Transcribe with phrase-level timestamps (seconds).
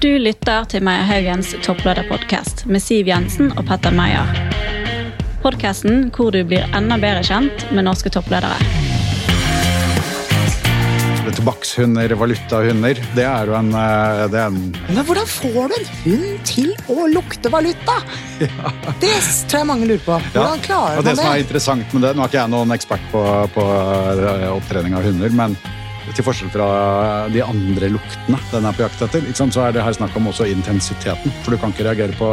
[0.00, 4.30] Du lytter til Meyer Haugens topplederpodkast med Siv Jensen og Petter Meyer.
[5.42, 8.56] Podkasten hvor du blir enda bedre kjent med norske toppledere.
[11.36, 15.90] Tobakkshunder, valutahunder, det er jo en, eh, det er en Men hvordan får du en
[16.06, 17.98] hund til å lukte valuta?
[19.04, 20.16] Det tror jeg mange lurer på.
[20.32, 20.64] Hvordan ja.
[20.64, 23.26] klarer det man som er interessant med det, Nå er ikke jeg noen ekspert på,
[23.52, 25.60] på eh, opptrening av hunder, men
[26.16, 26.66] til forskjell fra
[27.32, 30.16] de andre luktene den er på jakt etter, ikke sant, så er det her snakk
[30.18, 31.34] om også intensiteten.
[31.44, 32.30] For du kan ikke reagere på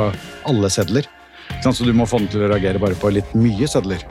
[0.50, 1.08] alle sedler.
[1.52, 4.04] Ikke sant, så du må få den til å reagere bare på litt mye sedler.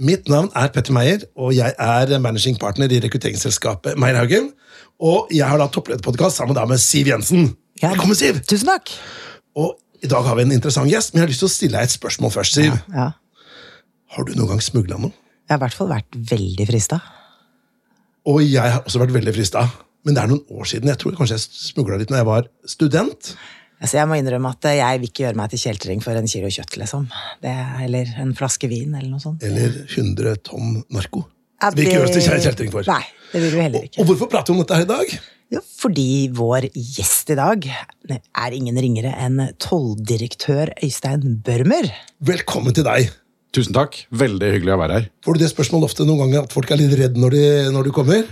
[0.00, 4.48] Mitt navn er Petter Meyer, og jeg er managing partner i rekrutteringsselskapet Meierhaugen.
[5.00, 7.50] Og jeg har da topplederpodkast sammen da med Siv Jensen.
[7.82, 7.90] Ja.
[7.92, 8.40] Velkommen, Siv!
[8.48, 8.92] Tusen takk.
[9.60, 11.76] Og I dag har vi en interessant gjest, men jeg har lyst til å stille
[11.76, 12.56] deg et spørsmål først.
[12.56, 12.78] Siv.
[12.96, 13.10] Ja.
[14.16, 15.12] Har du noen gang smugla noe?
[15.50, 16.96] Jeg har i hvert fall vært veldig frista.
[18.30, 19.64] Og jeg har også vært veldig frista.
[20.06, 20.86] Men det er noen år siden.
[20.92, 21.42] Jeg tror kanskje jeg
[21.74, 23.30] smugla litt når jeg var student.
[23.80, 26.52] Altså, jeg må innrømme at jeg vil ikke gjøre meg til kjeltring for en kilo
[26.54, 27.08] kjøtt, liksom.
[27.42, 29.42] Det, eller en flaske vin, eller noe sånt.
[29.42, 31.24] Eller 100 tonn narko.
[31.58, 32.86] Ja, Det vil ikke gjøre oss til kjeltring for.
[32.86, 34.00] Nei, det vil vi heller Og, ikke.
[34.04, 35.16] og hvorfor prater vi om dette her i dag?
[35.50, 36.06] Jo, fordi
[36.38, 41.90] vår gjest i dag er ingen ringere enn tolldirektør Øystein Børmer.
[42.22, 43.10] Velkommen til deg.
[43.56, 44.04] Tusen takk.
[44.14, 45.08] Veldig hyggelig å være her.
[45.26, 47.36] Får du det spørsmålet ofte noen ganger at folk er litt redd når,
[47.74, 48.24] når du kommer?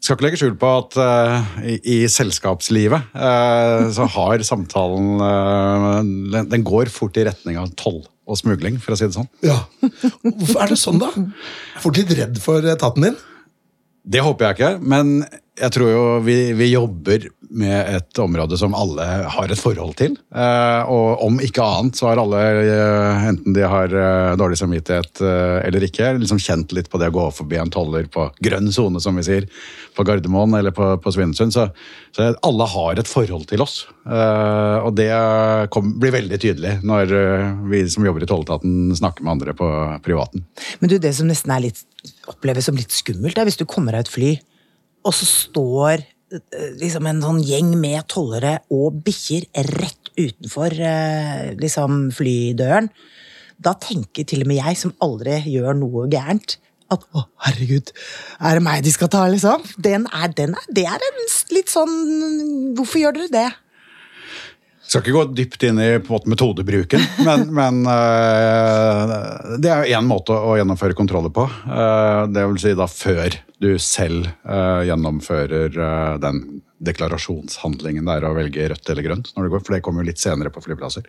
[0.00, 6.02] Skal ikke legge skjul på at uh, i, i selskapslivet uh, så har samtalen uh,
[6.32, 9.28] den, den går fort i retning av toll og smugling, for å si det sånn.
[9.46, 9.60] Ja.
[9.80, 11.12] Hvorfor er det sånn, da?
[11.14, 13.18] Er folk litt redd for etaten din?
[14.06, 15.20] Det håper jeg ikke, men
[15.56, 20.16] jeg tror jo vi, vi jobber med et område som alle har et forhold til.
[20.34, 25.22] Eh, og om ikke annet så har alle, eh, enten de har eh, dårlig samvittighet
[25.22, 29.00] eller ikke, liksom kjent litt på det å gå forbi en toller på grønn sone,
[29.00, 29.46] som vi sier,
[29.96, 31.54] på Gardermoen eller på, på Svinesund.
[31.56, 31.68] Så,
[32.16, 33.78] så alle har et forhold til oss.
[34.06, 35.08] Og det
[35.72, 37.14] kom, blir veldig tydelig når
[37.70, 39.70] vi som jobber i tolletaten snakker med andre på
[40.04, 40.44] privaten.
[40.82, 41.80] Men du, det som nesten er litt,
[42.28, 44.34] oppleves som litt skummelt, er hvis du kommer av et fly,
[45.06, 51.52] og så står eh, liksom en sånn gjeng med tollere og bikkjer rett utenfor eh,
[51.60, 52.90] liksom flydøren.
[53.62, 56.58] Da tenker til og med jeg, som aldri gjør noe gærent,
[56.92, 57.90] at å, herregud,
[58.38, 59.64] er det meg de skal ta, liksom?
[59.82, 61.96] Den er, den er, det er en litt sånn
[62.78, 63.48] Hvorfor gjør dere det?
[64.86, 70.06] Skal ikke gå dypt inn i på måte, metodebruken, men, men uh, det er én
[70.06, 71.48] måte å gjennomføre kontroller på.
[71.66, 75.74] Uh, det vil si da før du selv uh, gjennomfører
[76.22, 76.44] den
[76.86, 80.22] deklarasjonshandlingen der å velge rødt eller grønt, når du går, for det kommer jo litt
[80.22, 81.08] senere på flyplasser.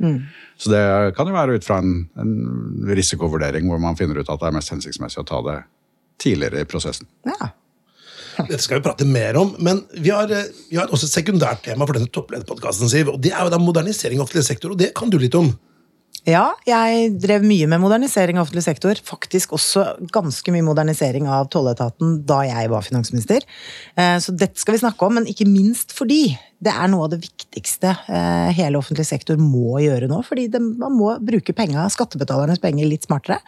[0.58, 0.84] Så det
[1.18, 4.56] kan jo være ut fra en, en risikovurdering hvor man finner ut at det er
[4.56, 5.58] mest hensiktsmessig å ta det
[6.24, 7.10] tidligere i prosessen.
[7.28, 7.52] Ja.
[8.46, 11.64] Dette skal vi prate mer om, men vi har, eh, vi har også et sekundært
[11.66, 13.10] tema for denne topplederpodkasten, Siv.
[13.16, 15.52] Og det er jo da modernisering av offentlig sektor, og det kan du litt om.
[16.28, 19.00] Ja, jeg drev mye med modernisering av offentlig sektor.
[19.08, 23.46] Faktisk også ganske mye modernisering av tolletaten da jeg var finansminister.
[23.96, 27.14] Eh, Så dette skal vi snakke om, men ikke minst fordi det er noe av
[27.14, 30.20] det viktigste eh, hele offentlig sektor må gjøre nå.
[30.28, 33.40] Fordi man må bruke penga, skattebetalernes penger litt smartere.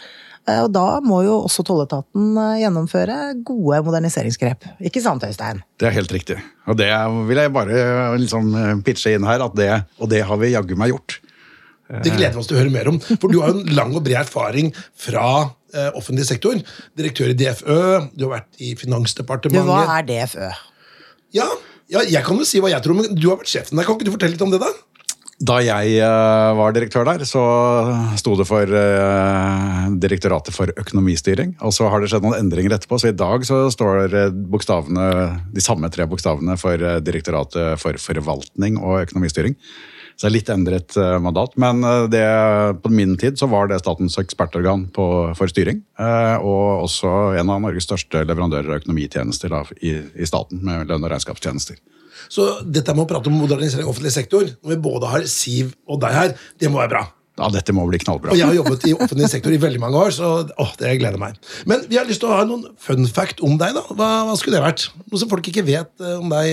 [0.47, 2.31] Eh, Og da må jo også tolletaten
[2.63, 4.69] gjennomføre gode moderniseringsgrep.
[4.79, 5.66] Ikke sant, Øystein?
[5.75, 6.40] Det er helt riktig.
[6.63, 6.94] Og det
[7.28, 8.56] vil jeg bare liksom
[8.88, 11.19] pitche inn her, det, og det har vi jaggu meg gjort.
[11.89, 13.00] Det gleder vi oss til å høre mer om.
[13.01, 15.25] For du har jo en lang og bred erfaring fra
[15.73, 16.59] eh, offentlig sektor.
[17.00, 17.79] Direktør i DFØ,
[18.13, 19.72] du har vært i Du, Finansdepartementet.
[19.72, 20.51] hva er DFØ?
[21.33, 21.49] Ja,
[21.89, 23.89] ja, jeg kan jo si hva jeg tror, men du har vært sjefen der.
[23.89, 24.69] Kan ikke du fortelle litt om det, da?
[25.39, 27.41] Da jeg eh, var direktør der, så
[28.19, 31.55] sto det for eh, Direktoratet for økonomistyring.
[31.66, 34.19] Og så har det skjedd noen endringer etterpå, så i dag så står
[34.51, 35.07] bokstavene,
[35.55, 39.57] de samme tre bokstavene for Direktoratet for forvaltning og økonomistyring.
[40.19, 41.53] Så litt endret eh, mandat.
[41.62, 42.24] Men eh, det,
[42.84, 45.06] på min tid så var det statens ekspertorgan på,
[45.40, 45.80] for styring.
[45.96, 50.91] eh, Og også en av Norges største leverandører av økonomitjenester da, i, i staten, med
[50.91, 51.79] lønn- og regnskapstjenester.
[52.28, 55.72] Så dette med å prate om modernisering av offentlig sektor, når vi både har Siv
[55.88, 57.05] og deg her, det må være bra.
[57.40, 58.34] Ja, dette må bli knallbra.
[58.34, 61.22] Og jeg har jobbet i offentlig sektor i veldig mange år, så å, det gleder
[61.22, 61.38] meg.
[61.72, 63.72] Men vi har lyst til å ha noen fun fact om deg.
[63.79, 63.85] da.
[63.96, 64.90] Hva, hva skulle det vært?
[65.05, 66.49] Noe som folk ikke vet om deg.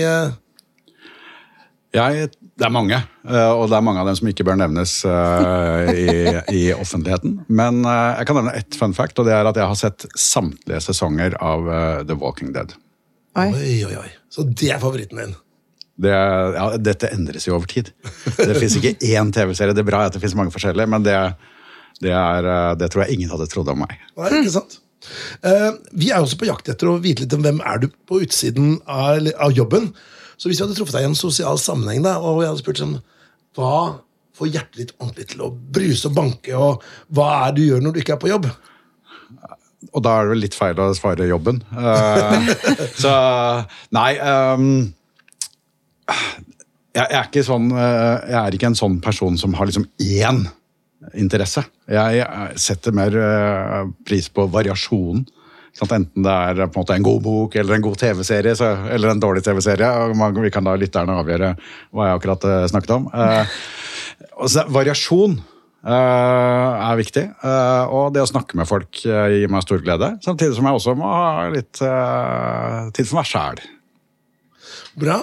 [1.97, 2.97] Jeg, det er mange,
[3.29, 6.13] eh, og det er mange av dem som ikke bør nevnes eh, i,
[6.57, 7.35] i offentligheten.
[7.47, 10.07] Men eh, jeg kan nevne ett fun fact, og det er at jeg har sett
[10.17, 11.69] samtlige sesonger av
[12.09, 12.73] The Walking Dead.
[13.37, 13.51] Oi.
[13.85, 14.09] Oi, oi.
[14.33, 15.35] Så det er favoritten din.
[15.97, 17.93] Det, ja, dette endres jo over tid.
[18.37, 19.77] Det fins ikke én TV-serie.
[19.77, 21.15] Det er bra at det fins mange forskjellige, men det,
[22.01, 23.97] det, er, det tror jeg ingen hadde trodd om meg.
[24.17, 24.79] Nei, ikke sant?
[25.45, 28.21] Eh, vi er også på jakt etter å vite litt om hvem er du på
[28.25, 29.91] utsiden av, av jobben.
[30.37, 32.81] Så hvis vi hadde truffet deg i en sosial sammenheng, da, og jeg hadde spurt
[32.81, 32.97] sånn,
[33.57, 33.77] hva
[34.37, 37.85] får hjertet ditt ordentlig til å bruse og banke, og hva er det du gjør
[37.85, 38.49] når du ikke er på jobb?
[39.93, 41.63] Og da er det vel litt feil å svare jobben.
[41.73, 42.53] Uh,
[43.01, 43.13] så
[43.93, 44.69] nei um,
[46.97, 50.45] jeg, jeg, er sånn, eh, jeg er ikke en sånn person som har liksom én
[51.17, 51.63] interesse.
[51.85, 55.25] Jeg, jeg setter mer eh, pris på variasjonen.
[55.83, 58.55] Enten det er en en god bok eller en god TV-serie
[58.93, 59.91] eller en dårlig TV-serie.
[60.41, 61.51] Vi kan da lytterne avgjøre
[61.93, 63.11] hva jeg akkurat snakket om.
[64.47, 65.39] Så, variasjon
[65.87, 67.21] Uh, er viktig.
[67.95, 70.09] Og det å snakke med folk gir meg stor glede.
[70.25, 73.61] Samtidig som jeg også må ha litt tid for meg sjæl.
[74.99, 75.21] Bra.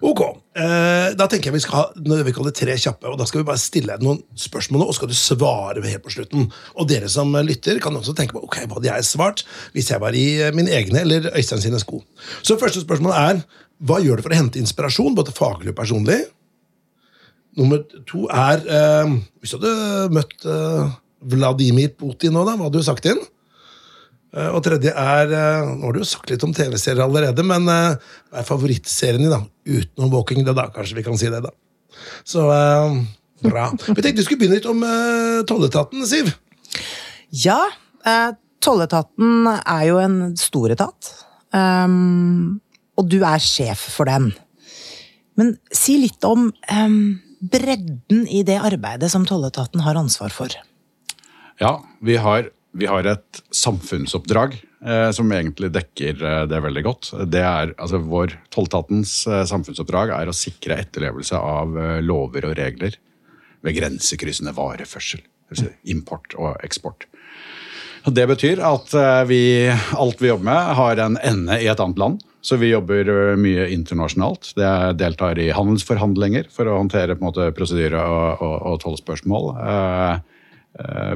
[0.00, 0.22] Ok.
[0.60, 3.60] Da tenker jeg vi skal ha vi kaller tre kjappe, og da skal vi bare
[3.60, 6.48] stille deg noen spørsmål, og skal du svare helt på slutten.
[6.76, 10.02] Og dere som lytter, kan også tenke på ok, hva hadde jeg svart hvis jeg
[10.02, 10.26] var i
[10.56, 12.02] mine egne eller Øystein sine sko.
[12.42, 13.42] Så første spørsmål er
[13.80, 16.18] hva gjør du for å hente inspirasjon, både faglig og personlig?
[17.58, 20.92] Nummer to er eh, Hvis du hadde møtt eh,
[21.32, 23.20] Vladimir Putin nå, da, hva hadde du sagt ham?
[24.30, 27.66] Eh, og tredje er eh, Nå har du jo sagt litt om TV-serier allerede, men
[27.70, 27.96] eh,
[28.30, 29.42] hva er favorittserien din, da?
[29.66, 30.68] Utenom Walking Dead, da.
[30.74, 31.50] Kanskje vi kan si det, da.
[32.28, 33.00] Så eh,
[33.46, 33.70] bra.
[33.96, 34.82] Vi tenkte vi skulle begynne litt om
[35.48, 36.28] tolletaten, Siv.
[37.32, 37.56] Ja.
[38.60, 41.08] Tolletaten er jo en stor etat.
[41.56, 42.60] Um,
[43.00, 44.28] og du er sjef for den.
[45.40, 47.00] Men si litt om um,
[47.40, 50.52] bredden i det arbeidet som tolletaten har ansvar for?
[51.60, 54.56] Ja, vi har, vi har et samfunnsoppdrag
[54.86, 57.10] eh, som egentlig dekker eh, det veldig godt.
[57.30, 62.56] Det er, altså vår Tolletatens eh, samfunnsoppdrag er å sikre etterlevelse av eh, lover og
[62.60, 62.98] regler
[63.66, 65.24] ved grensekryssende vareførsel.
[65.90, 67.08] Import og eksport.
[68.06, 72.00] Det betyr at eh, vi, alt vi jobber med, har en ende i et annet
[72.00, 72.20] land.
[72.40, 74.54] Så vi jobber øh, mye internasjonalt.
[74.56, 74.70] Det
[75.00, 79.50] deltar i handelsforhandlinger for å håndtere på en måte, prosedyre og, og, og tollspørsmål.
[79.60, 80.39] Eh, eh,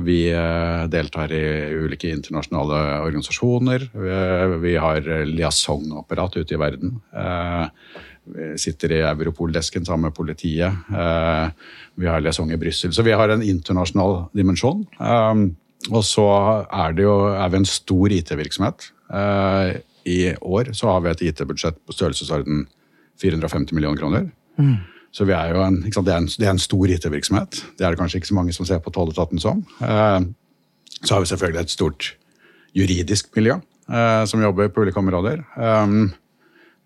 [0.04, 1.44] vi eh, deltar i
[1.78, 3.86] ulike internasjonale organisasjoner.
[4.60, 6.96] Vi har liaisonapparat ute i verden.
[8.24, 10.72] Vi sitter i Europol-desken sammen med politiet.
[11.94, 12.92] Vi har liaison i Brussel.
[12.92, 14.86] Så vi har en internasjonal dimensjon.
[15.92, 16.28] Og så
[16.64, 18.88] er, jo, er vi en stor IT-virksomhet
[20.04, 22.66] i år så har vi et IT-budsjett på størrelsesorden
[23.22, 24.26] 450 millioner kroner.
[24.60, 24.76] Mm.
[25.14, 27.60] Så er en, det, er en, det, er en, stor IT-virksomhet.
[27.78, 29.62] Det er det kanskje ikke så mange som ser på tolletaten som.
[29.78, 30.26] Eh,
[31.04, 32.08] så har vi selvfølgelig et stort
[32.74, 35.44] juridisk miljø eh, som jobber på ulike områder.
[35.54, 35.94] Eh,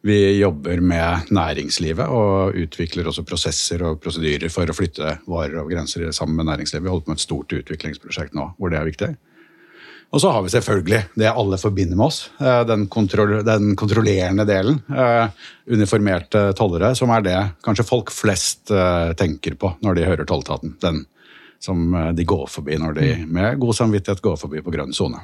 [0.05, 5.73] vi jobber med næringslivet og utvikler også prosesser og prosedyrer for å flytte varer over
[5.73, 6.85] grenser sammen med næringslivet.
[6.85, 9.11] Vi holder på med et stort utviklingsprosjekt nå hvor det er viktig.
[10.09, 14.47] Og så har vi selvfølgelig det alle forbinder med oss, eh, den, kontroll, den kontrollerende
[14.49, 14.81] delen.
[14.89, 15.29] Eh,
[15.69, 20.79] uniformerte tollere, som er det kanskje folk flest eh, tenker på når de hører tolletaten.
[20.81, 21.05] Den
[21.61, 25.19] som de går forbi når de med god samvittighet går forbi på grønn sone.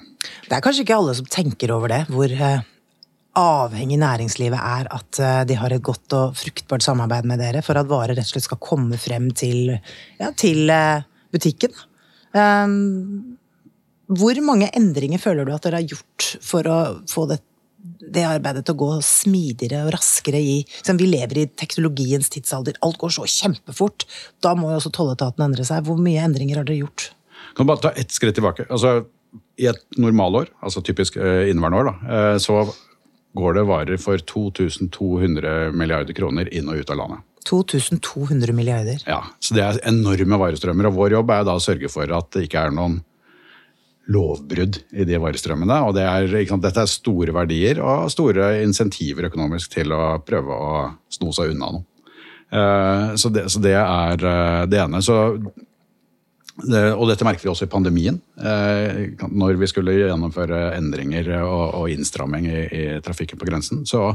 [0.49, 2.35] Det er kanskje ikke alle som tenker over det, hvor
[3.39, 7.87] avhengig næringslivet er at de har et godt og fruktbart samarbeid med dere for at
[7.87, 9.77] varer rett og slett skal komme frem til,
[10.19, 10.75] ja, til
[11.31, 11.71] butikken.
[12.35, 13.34] Um,
[14.19, 16.79] hvor mange endringer føler du at dere har gjort for å
[17.11, 17.41] få det,
[17.85, 22.79] det arbeidet til å gå smidigere og raskere i liksom, Vi lever i teknologiens tidsalder.
[22.85, 24.07] Alt går så kjempefort.
[24.45, 25.85] Da må jo også tolletaten endre seg.
[25.87, 27.11] Hvor mye endringer har dere gjort?
[27.55, 28.67] Kan du bare ta ett skritt tilbake.
[28.71, 29.05] Altså,
[29.61, 31.95] I et normalår, altså typisk uh, inneværende år, da,
[32.35, 32.65] uh, så
[33.35, 37.25] går det varer for 2200 milliarder kroner inn og ut av landet.
[37.45, 39.03] 2200 milliarder?
[39.07, 40.89] Ja, så det er enorme varestrømmer.
[40.89, 43.03] Og vår jobb er da å sørge for at det ikke er noen
[44.13, 45.81] lovbrudd i de varestrømmene.
[45.87, 46.29] og det er,
[46.61, 50.73] Dette er store verdier og store insentiver økonomisk til å prøve å
[51.13, 51.87] sno seg unna noe.
[52.55, 55.01] Uh, så, det, så det, er uh, det ene.
[55.03, 55.17] Så,
[56.61, 58.21] og dette merket vi også i pandemien.
[58.39, 64.13] Uh, når vi skulle gjennomføre endringer og, og innstramming i, i, trafikken på grensen, så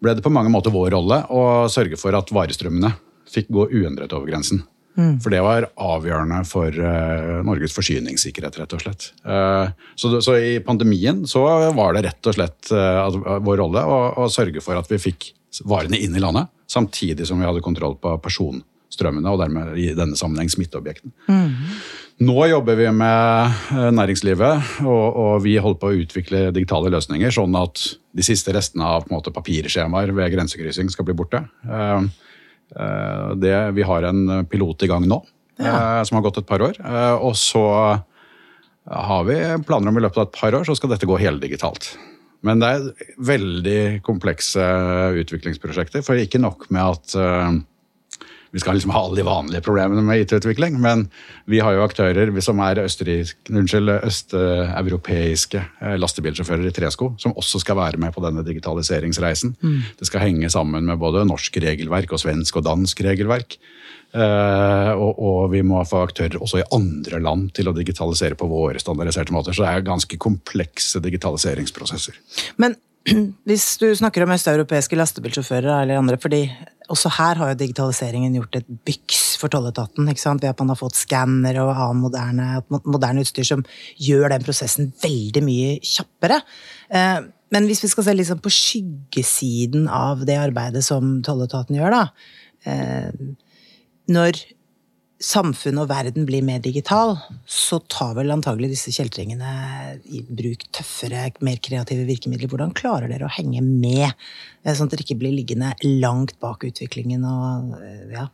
[0.00, 2.94] ble det på mange måter vår rolle å sørge for at varestrømmene
[3.30, 4.62] fikk gå uendret over grensen.
[4.98, 5.20] Mm.
[5.22, 9.10] For det var avgjørende for uh, Norges forsyningssikkerhet, rett og slett.
[9.24, 11.44] Uh, så, så, i pandemien så
[11.76, 15.30] var det rett og slett uh, vår rolle å, å, sørge for at vi fikk
[15.68, 20.18] varene inn i landet, samtidig som vi hadde kontroll på personstrømmene og dermed i denne
[20.18, 21.14] sammenheng smitteobjektene.
[21.30, 21.74] Mm.
[22.26, 23.62] Nå jobber vi med
[23.96, 27.80] næringslivet, og, og, vi holder på å utvikle digitale løsninger, sånn at
[28.12, 31.40] de siste restene av på en måte, papirskjemaer ved grensekryssing skal bli borte.
[31.64, 32.04] Uh,
[32.70, 35.18] det, vi har en pilot i gang nå,
[35.60, 35.98] ja.
[35.98, 36.78] Eh, som har gått et par år.
[36.80, 37.64] Eh, og så
[38.90, 39.36] har vi
[39.66, 41.92] planer om i løpet av et par år, så skal dette gå heldigitalt.
[42.46, 44.64] Men det er veldig komplekse
[45.20, 46.04] utviklingsprosjekter.
[46.06, 47.16] For ikke nok med at
[48.50, 51.08] vi skal liksom ha alle de vanlige problemene med IT-utvikling, men
[51.50, 57.98] vi har jo aktører som er østeuropeiske uh, lastebilsjåfører i tresko, som også skal være
[58.02, 59.50] med på denne digitaliseringsreisen.
[59.62, 59.80] Mm.
[60.00, 63.50] Det skal henge sammen med både norsk regelverk og svensk og dansk regelverk.
[64.10, 68.50] Uh, og, og, vi må få aktører også i andre land til å digitalisere på
[68.50, 69.54] våre standardiserte måter.
[69.54, 72.14] Så det er ganske komplekse digitaliseringsprosesser.
[72.58, 72.74] Men
[73.48, 76.42] hvis du snakker om østeuropeiske lastebilsjåfører eller andre, fordi
[76.90, 80.08] også her har jo digitaliseringen gjort et byks for tolletaten.
[80.10, 80.42] ikke sant?
[80.42, 82.48] Ved at man har fått skanner og annen moderne,
[82.82, 83.64] moderne, utstyr som
[84.02, 86.40] gjør den prosessen veldig mye kjappere.
[86.90, 91.94] Uh, men hvis vi skal se liksom på skyggesiden av det arbeidet som tolletaten gjør,
[91.94, 92.04] da
[92.66, 93.30] uh,
[94.10, 94.42] når
[95.20, 99.52] samfunnet og verden blir mer digital, så tar vel antagelig disse kjeltringene
[100.08, 102.48] i bruk tøffere, mer kreative virkemidler.
[102.50, 104.08] Hvordan klarer dere å henge med,
[104.64, 108.28] eh, sånn at dere ikke blir liggende langt bak utviklingen og eh, ja?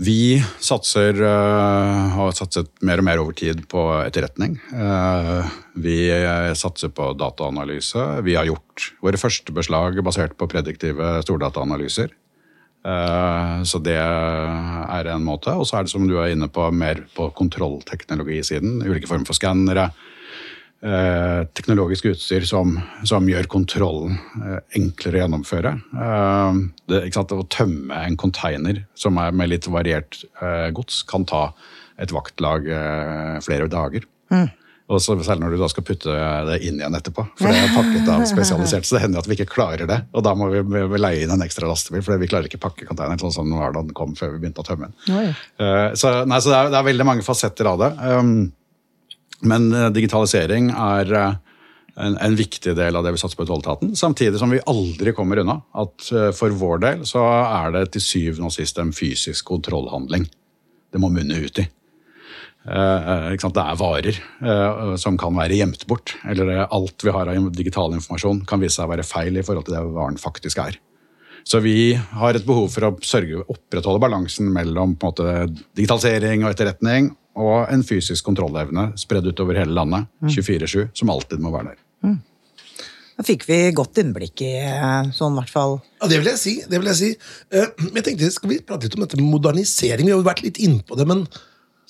[0.00, 4.54] Vi satser, uh, har satset mer og mer over tid på etterretning.
[4.72, 5.44] Uh,
[5.76, 6.08] vi
[6.56, 8.24] satser på dataanalyse.
[8.24, 12.16] Vi har gjort våre første beslag basert på prediktive stordataanalyser.
[12.80, 15.52] Eh, så det er en måte.
[15.56, 18.80] Og så er det som du er inne på, mer på kontrollteknologisiden.
[18.86, 19.90] Ulike former for skannere.
[20.80, 25.74] Eh, teknologisk utstyr som, som, gjør kontrollen eh, enklere å gjennomføre.
[26.88, 30.22] Det, å tømme en container som er med litt variert
[30.74, 31.50] gods, kan ta
[32.00, 32.64] et vaktlag
[33.44, 34.06] flere dager.
[34.32, 34.48] Mm.
[34.90, 36.14] Og så Særlig når du da skal putte
[36.48, 37.22] det inn igjen etterpå.
[37.38, 40.00] For det er pakket av spesialisert, så det hender at vi ikke klarer det.
[40.16, 42.88] Og da må vi, vi leie inn en ekstra lastebil, for vi klarer ikke pakke
[42.88, 44.96] containeren sånn som den kom før vi begynte å tømme den.
[45.60, 47.92] Uh, så, nei, så det, er, det, er, veldig mange fasetter av det.
[48.02, 48.34] Um,
[49.46, 51.38] men uh, digitalisering er uh,
[51.94, 53.94] en, en, viktig del av det vi satser på i tolletaten.
[53.98, 58.50] Samtidig som vi aldri kommer unna at for vår del så er det til syvende
[58.50, 60.26] og sist en fysisk kontrollhandling.
[60.90, 61.70] Det må munne ut i.
[62.60, 66.12] Uh, det er varer eh, som kan være gjemt bort.
[66.28, 69.68] Eller alt vi har av digital informasjon kan vise seg å være feil i forhold
[69.68, 70.76] til det varen faktisk er.
[71.48, 77.14] Så vi har et behov for å sørge opprettholde balansen mellom måte, digitalisering og etterretning
[77.40, 80.90] og en fysisk kontrollevne spredd utover hele landet, 24-7, mm.
[81.00, 81.80] som alltid må være der.
[82.04, 82.18] Mm.
[83.20, 84.54] Da fikk vi godt innblikk i
[85.16, 86.54] sånn, hvert fall Ja, det vil jeg si.
[86.64, 87.10] det vil jeg si.
[87.52, 90.08] jeg tenkte, Skal vi prate litt om dette med modernisering?
[90.08, 91.26] Vi har jo vært litt innpå det, men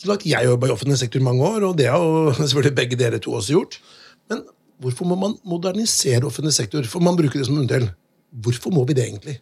[0.00, 2.76] så Jeg har jobba i offentlig sektor i mange år, og det har jo selvfølgelig
[2.78, 3.78] begge dere to også gjort.
[4.32, 4.42] Men
[4.80, 6.86] hvorfor må man modernisere offentlig sektor?
[6.88, 7.90] For man bruker det som en.
[8.30, 9.40] Hvorfor må vi det egentlig?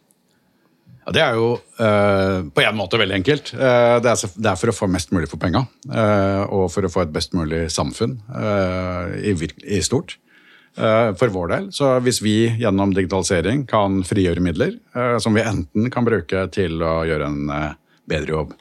[1.06, 3.52] Ja, det er jo uh, på en måte veldig enkelt.
[3.54, 5.62] Uh, det, er, det, er, for å få mest mulig for penga.
[5.88, 8.18] Uh, og for å få et best mulig samfunn
[9.22, 10.18] i, i, stort.
[11.18, 11.72] for vår del.
[11.74, 14.76] Så hvis vi gjennom digitalisering kan frigjøre midler,
[15.18, 17.48] som vi enten kan bruke til å gjøre en
[18.08, 18.52] bedre jobb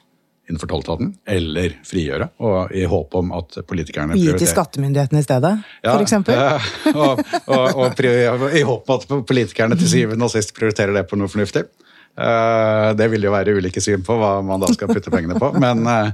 [0.48, 5.50] innenfor tolletaten, eller frigjøre, og i håp om at politikerne Gi til skattemyndighetene i stedet,
[5.84, 6.14] ja, f.eks.?
[6.32, 6.70] Eh,
[7.02, 7.20] og,
[7.52, 11.30] og, og, i håp om at politikerne til syvende og sist prioriterer det på noe
[11.30, 11.66] fornuftig.
[12.18, 15.52] Uh, det vil jo være ulike syn på hva man da skal putte pengene på.
[15.62, 16.08] Men uh,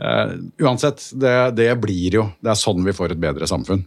[0.00, 3.84] uh, uansett, det, det, blir jo Det er sånn vi får et bedre samfunn.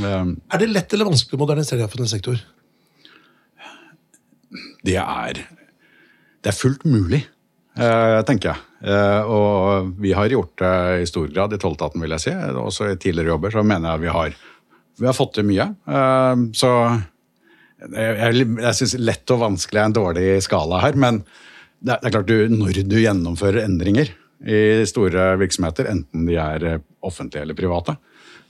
[0.00, 2.40] er det lett eller vanskelig å modernisere offentlig sektor?
[4.86, 7.22] Det er Det er fullt mulig,
[7.76, 8.66] tenker jeg.
[8.84, 12.34] Eh, og vi har gjort det i stor grad i tolletaten, vil jeg si.
[12.60, 14.36] Også i tidligere jobber så mener jeg vi har,
[15.00, 15.70] vi har fått til mye.
[15.88, 16.72] Eh, så
[17.86, 21.24] jeg, jeg syns lett og vanskelig er en dårlig skala her, men
[21.86, 24.10] det er, klart du, når du gjennomfører endringer
[24.46, 26.66] i store virksomheter, enten de er
[27.04, 27.96] offentlige eller private,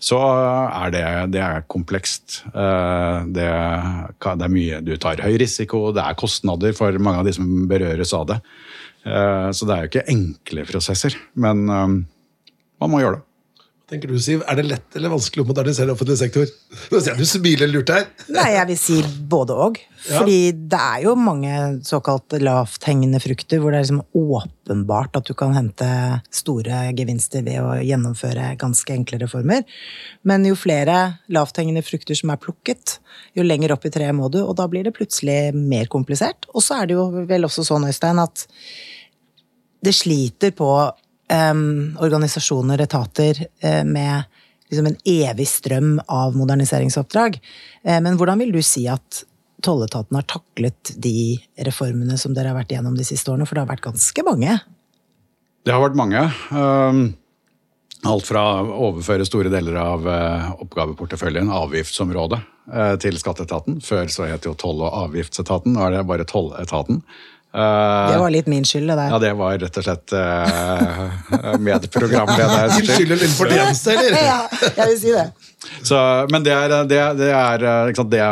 [0.02, 2.42] så er det, det er komplekst.
[2.50, 3.47] Eh, det,
[4.21, 7.47] det, er mye Du tar høy risiko, det er kostnader for mange av de som
[7.71, 8.40] berøres av det.
[9.06, 11.88] Eh, så det er jo ikke enkle prosesser, men eh,
[12.82, 13.26] man må gjøre det.
[13.86, 14.40] Tenker du, Siv?
[14.50, 16.48] Er det lett eller vanskelig å modernisere offentlig sektor?
[16.90, 18.08] Nå ser du smiler lurt her.
[18.34, 18.96] Nei, jeg vil si
[19.30, 19.78] både og.
[20.08, 20.25] Ja.
[20.25, 20.40] Fordi
[20.72, 21.52] det er jo mange
[21.86, 24.02] såkalt lavthengende frukter hvor det er liksom
[24.34, 25.86] åpenbart at du kan hente
[26.34, 29.62] store gevinster ved å gjennomføre ganske enkle reformer.
[30.26, 30.98] Men jo flere
[31.30, 32.98] lavthengende frukter som er plukket,
[33.38, 36.50] jo lenger opp i treet må du, og da blir det plutselig mer komplisert.
[36.58, 38.48] Og så er det jo vel også sånn, Øystein, at
[39.85, 40.71] det sliter på
[41.33, 44.23] um, organisasjoner, etater, uh, med
[44.71, 47.40] liksom en evig strøm av moderniseringsoppdrag.
[47.87, 49.25] Uh, men hvordan vil du si at
[49.64, 53.47] tolletaten har taklet de reformene som dere har vært gjennom de siste årene?
[53.49, 54.59] For det har vært ganske mange?
[55.66, 56.26] Det har vært mange.
[56.54, 57.06] Um,
[58.06, 62.38] Alt fra å overføre store deler av eh, oppgaveporteføljen, avgiftsområdet,
[63.02, 63.80] til skatteetaten.
[63.83, 67.00] Før så het jo toll- og avgiftsetaten, nå er det bare tolletaten.
[67.56, 69.10] Eh, Det var litt min skyld, det der.
[69.14, 74.16] Ja, det var rett og slett uh, medprogramleders Din skyld eller din fortjeneste, eller?
[74.20, 75.26] ja, jeg vil si det.
[75.80, 75.98] Så,
[76.32, 78.25] men det er, det, det er, eh, ikke sant, det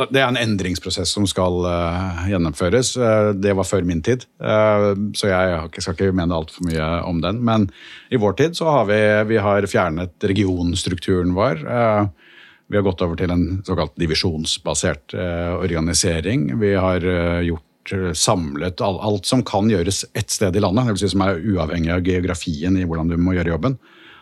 [0.00, 2.94] det er en endringsprosess som skal uh, gjennomføres.
[2.96, 7.18] Uh, det var før min tid, uh, så jeg skal ikke mene altfor mye om
[7.20, 7.42] den.
[7.44, 7.66] Men
[8.08, 11.60] i vår tid så har vi, vi har fjernet regionstrukturen vår.
[11.66, 12.30] Eh,
[12.70, 16.52] vi har gått over til en såkalt divisjonsbasert eh, organisering.
[16.60, 17.69] Vi har eh, gjort eh,
[18.14, 21.92] samlet alt som kan gjøres ett sted i landet, det vil si som er uavhengig
[21.94, 23.78] av geografien i hvordan du må gjøre jobben,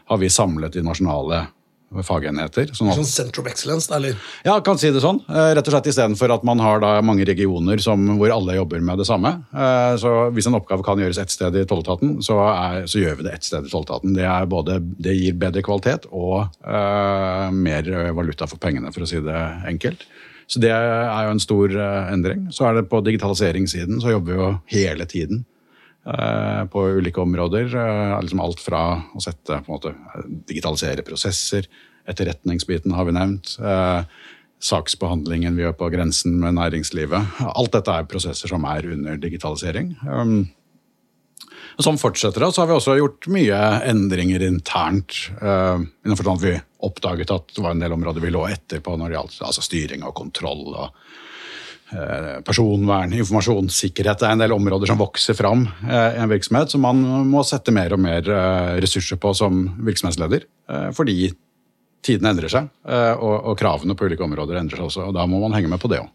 [0.08, 1.46] har vi samlet i nasjonale
[2.04, 2.68] fagenheter.
[2.76, 4.16] Sånn at Sånn Center of Excellence, eller?
[4.44, 5.22] ja, kan si det sånn.
[5.28, 8.82] Eh, Rett og slett Istedenfor at man har da mange regioner som, hvor alle jobber
[8.84, 9.38] med det samme.
[9.54, 12.36] Eh, Så Hvis en oppgave kan gjøres ett sted i tolletaten, så,
[12.84, 14.12] så gjør vi det ett sted i tolletaten.
[14.14, 19.20] Det, både, det gir bedre kvalitet og uh, mer valuta for pengene, for å si
[19.24, 20.04] det enkelt.
[20.48, 22.46] Så det er jo en stor eh, endring.
[22.54, 25.44] Så er det på digitaliseringssiden, så jobber vi jo hele tiden
[26.08, 27.68] eh, på ulike områder.
[27.68, 29.94] eh, liksom alt fra å sette på en måte,
[30.48, 31.68] digitalisere prosesser,
[32.08, 33.58] etterretningsbiten har vi nevnt.
[33.60, 34.02] eh,
[34.58, 37.42] saksbehandlingen vi gjør på grensen med næringslivet.
[37.46, 39.92] Alt dette er prosesser som er under digitalisering.
[41.78, 42.50] Sånn fortsetter det.
[42.50, 45.14] Så har vi også gjort mye endringer internt.
[45.38, 46.56] Uh, innenfor sånn at Vi
[46.88, 49.62] oppdaget at det var en del områder vi lå etter på når det gjaldt altså
[49.62, 50.64] styring og kontroll.
[50.74, 50.88] og
[51.94, 54.18] uh, Personvern, informasjonssikkerhet.
[54.18, 57.44] Det er en del områder som vokser fram eh, i en virksomhet som man må
[57.46, 60.44] sette mer og mer eh, ressurser på som virksomhetsleder.
[60.68, 61.30] eh, Fordi
[62.04, 65.08] tidene endrer seg, eh, og, og kravene på ulike områder endrer seg også.
[65.08, 66.10] og Da må man henge med på det òg.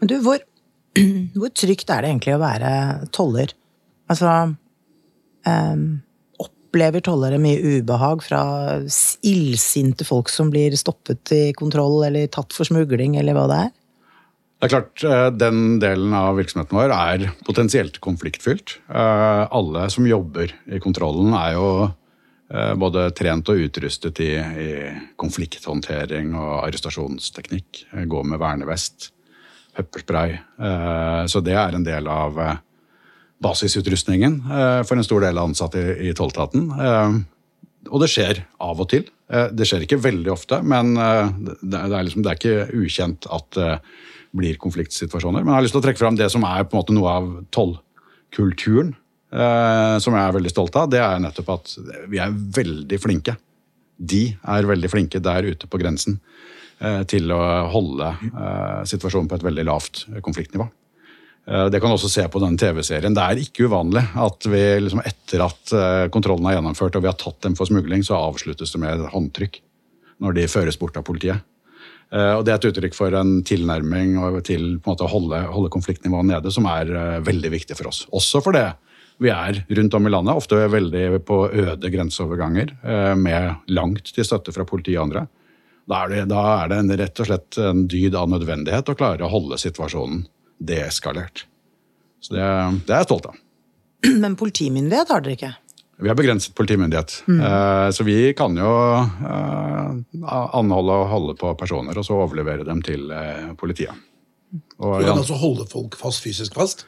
[0.00, 0.42] Men du, hvor,
[1.38, 2.74] hvor trygt er det egentlig å være
[3.14, 3.54] toller?
[4.10, 4.30] Altså
[5.46, 5.86] em,
[6.74, 8.42] Opplever tollere mye ubehag fra
[9.22, 13.68] illsinte folk som blir stoppet i kontroll eller tatt for smugling, eller hva det er?
[14.58, 18.78] Det er klart, eh, Den delen av virksomheten vår er potensielt konfliktfylt.
[18.88, 21.68] Eh, Alle som jobber i kontrollen, er jo
[22.50, 24.70] eh, både trent og utrustet i, i
[25.16, 27.84] konflikthåndtering og arrestasjonsteknikk.
[28.08, 29.12] Gå med vernevest,
[29.76, 30.38] pepperspray.
[31.26, 32.38] Så det er en del av
[33.44, 36.66] basisutrustningen eh, for en stor del av ansatte i, i tolletaten.
[36.72, 37.22] Eh,
[37.92, 39.04] Og det skjer av og til.
[39.28, 43.48] Eh, Det skjer ikke veldig ofte, men det er, liksom, det er ikke ukjent at
[43.58, 43.70] det
[44.34, 45.44] blir konfliktsituasjoner.
[45.44, 47.10] Men jeg har lyst til å trekke fram det som er på en måte noe
[47.12, 48.94] av tollkulturen,
[49.30, 50.88] som jeg er veldig stolt av.
[50.90, 51.74] Det er nettopp at
[52.10, 53.36] vi er veldig flinke.
[53.94, 56.18] De er veldig flinke der ute på grensen
[57.06, 58.10] til å holde
[58.90, 60.66] situasjonen på et veldig lavt konfliktnivå.
[61.46, 63.14] Eh, Det kan også se på den TV-serien.
[63.14, 67.10] Det er ikke uvanlig at vi liksom etter at eh, kontrollen er gjennomført og vi
[67.10, 69.60] har tatt dem for smugling, så avsluttes det med et håndtrykk
[70.24, 71.42] når de føres bort av politiet.
[72.12, 75.42] Eh, Og Det er et uttrykk for en tilnærming til på en måte, å holde,
[75.52, 78.06] holde konfliktnivået nede, som er veldig viktig for oss.
[78.12, 78.64] Også fordi
[79.20, 82.72] vi er rundt om i landet, ofte veldig på øde grenseoverganger,
[83.14, 85.26] med langt til støtte fra politiet og andre.
[85.86, 88.96] Da er det, da er det en, rett og slett en dyd av nødvendighet å
[88.98, 90.24] klare å holde situasjonen
[90.58, 91.46] deeskalert.
[92.24, 92.44] Så det,
[92.86, 93.36] det er jeg stolt av.
[94.22, 95.52] Men politimyndighet har dere ikke?
[96.02, 100.24] Vi har begrenset politimyndighet, eh, så vi kan jo eh,
[100.58, 103.94] anholde og holde på personer, og så overlevere dem til eh, politiet.
[104.80, 106.86] Og, Du kan altså holde folk fast, fysisk fast?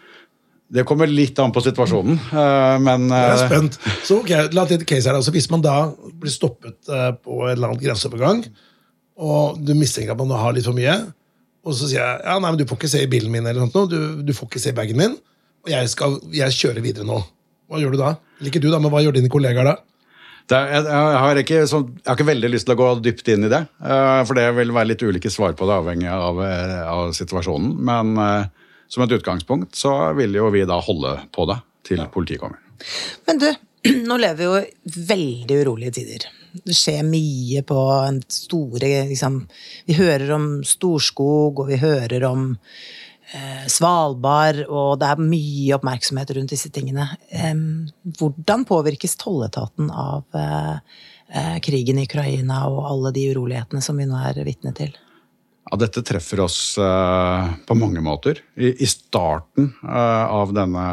[0.66, 3.76] det kommer litt an på situasjonen, eh, men Jeg er spent.
[4.02, 5.14] Så ok, la til et case her.
[5.14, 8.42] Altså, hvis man da blir stoppet på en eller annen grenseovergang,
[9.22, 10.96] og du mistenker at man har litt for mye,
[11.66, 13.66] og så sier jeg ja, nei, men du får ikke se i bilen min, eller
[13.66, 15.16] noe, du, du får ikke se bagen min,
[15.66, 17.18] og jeg, skal, jeg kjører videre nå.
[17.66, 18.12] Hva gjør du da?
[18.38, 19.76] Eller ikke du, da, men hva gjør dine kollegaer da?
[20.46, 22.90] det, er- jeg, jeg, har ikke, så, jeg har ikke veldig lyst til å gå
[23.02, 26.10] dypt inn i det, eh, for det vil være litt ulike svar på det, avhengig
[26.12, 27.72] av, eh, av situasjonen.
[27.88, 32.42] Men uh, som et utgangspunkt så vil jo vi da holde på det til politiet
[32.44, 32.62] kommer.
[33.26, 33.48] Men du,
[34.08, 36.28] nå lever vi jo veldig urolige tider.
[36.64, 39.42] Det skjer mye på en store liksom,
[39.86, 42.52] Vi hører om Storskog, og vi hører om
[43.34, 47.08] eh, Svalbard, og det er mye oppmerksomhet rundt disse tingene.
[47.30, 47.54] Eh,
[48.18, 50.76] hvordan påvirkes tolletaten av eh,
[51.32, 54.94] eh, krigen i Ukraina og alle de urolighetene som vi nå er vitne til?
[55.66, 58.38] Ja, dette treffer oss uh, på mange måter.
[58.54, 60.84] I, i starten uh, av denne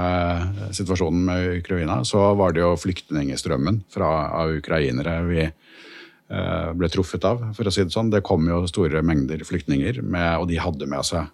[0.74, 7.28] situasjonen med Ukraina så var det jo flyktningstrømmen fra, av ukrainere vi uh, ble truffet
[7.30, 8.10] av, for å si det sånn.
[8.14, 11.30] Det kom jo store mengder flyktninger, med, og de hadde med seg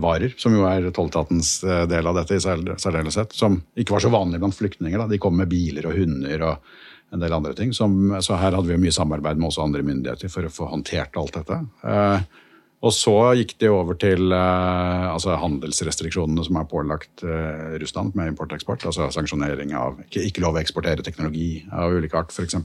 [0.00, 1.58] varer, som jo er tolletatens
[1.90, 4.96] del av dette i særdeleshet, som ikke var så vanlig blant flyktninger.
[4.96, 5.04] Da.
[5.10, 6.70] De kom med biler og hunder og
[7.14, 7.72] en del andre ting.
[7.76, 11.16] Som, så her hadde vi mye samarbeid med også andre myndigheter for å få håndtert
[11.20, 11.60] alt dette.
[11.84, 12.44] Eh,
[12.78, 18.34] og så gikk det over til eh, altså handelsrestriksjonene som er pålagt eh, Russland med
[18.34, 18.86] import-eksport.
[18.86, 22.60] Altså sanksjonering av ikke, ikke, lov å eksportere teknologi av ulike art, f.eks.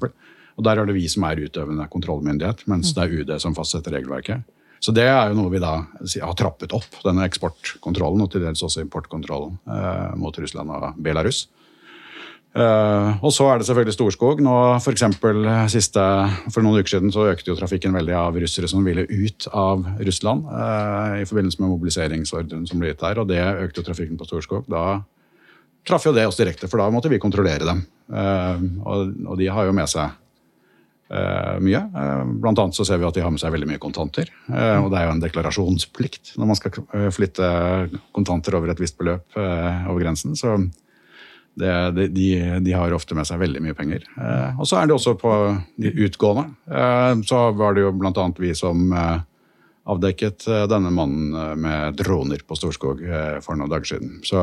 [0.54, 3.98] Og der er det vi som er utøvende kontrollmyndighet, mens det er UD som fastsetter
[3.98, 4.46] regelverket.
[4.84, 8.62] Så det er jo noe vi da har trappet opp, denne eksportkontrollen, og til dels
[8.68, 11.46] også importkontrollen eh, mot Russland og Belarus.
[12.54, 14.42] Uh, og så er det selvfølgelig Storskog.
[14.46, 16.02] Nå For, eksempel, siste,
[16.54, 19.88] for noen uker siden så økte jo trafikken veldig av russere som ville ut av
[20.06, 24.20] Russland uh, i forbindelse med mobiliseringsordren som ble gitt der, og det økte jo trafikken
[24.20, 24.68] på Storskog.
[24.70, 25.02] Da
[25.88, 27.82] traff jo det oss direkte, for da måtte vi kontrollere dem.
[28.14, 30.20] Uh, og, og, de har jo med seg
[31.62, 31.78] mye.
[32.42, 34.32] Blant annet så ser vi at de har med seg veldig mye kontanter.
[34.48, 37.50] og det er jo en deklarasjonsplikt når man skal flytte
[38.16, 40.34] kontanter over et visst beløp over grensen.
[40.40, 40.56] så
[41.60, 41.74] det,
[42.16, 42.28] de,
[42.66, 44.08] de, har ofte med seg veldig mye penger.
[44.18, 45.34] Eh, og så er det også på
[45.82, 46.48] de utgående.
[46.66, 48.26] Eh, så var det jo bl.a.
[48.40, 49.22] vi som eh,
[49.84, 54.16] avdekket eh, denne mannen eh, med droner på Storskog eh, for noen dager siden.
[54.26, 54.40] Så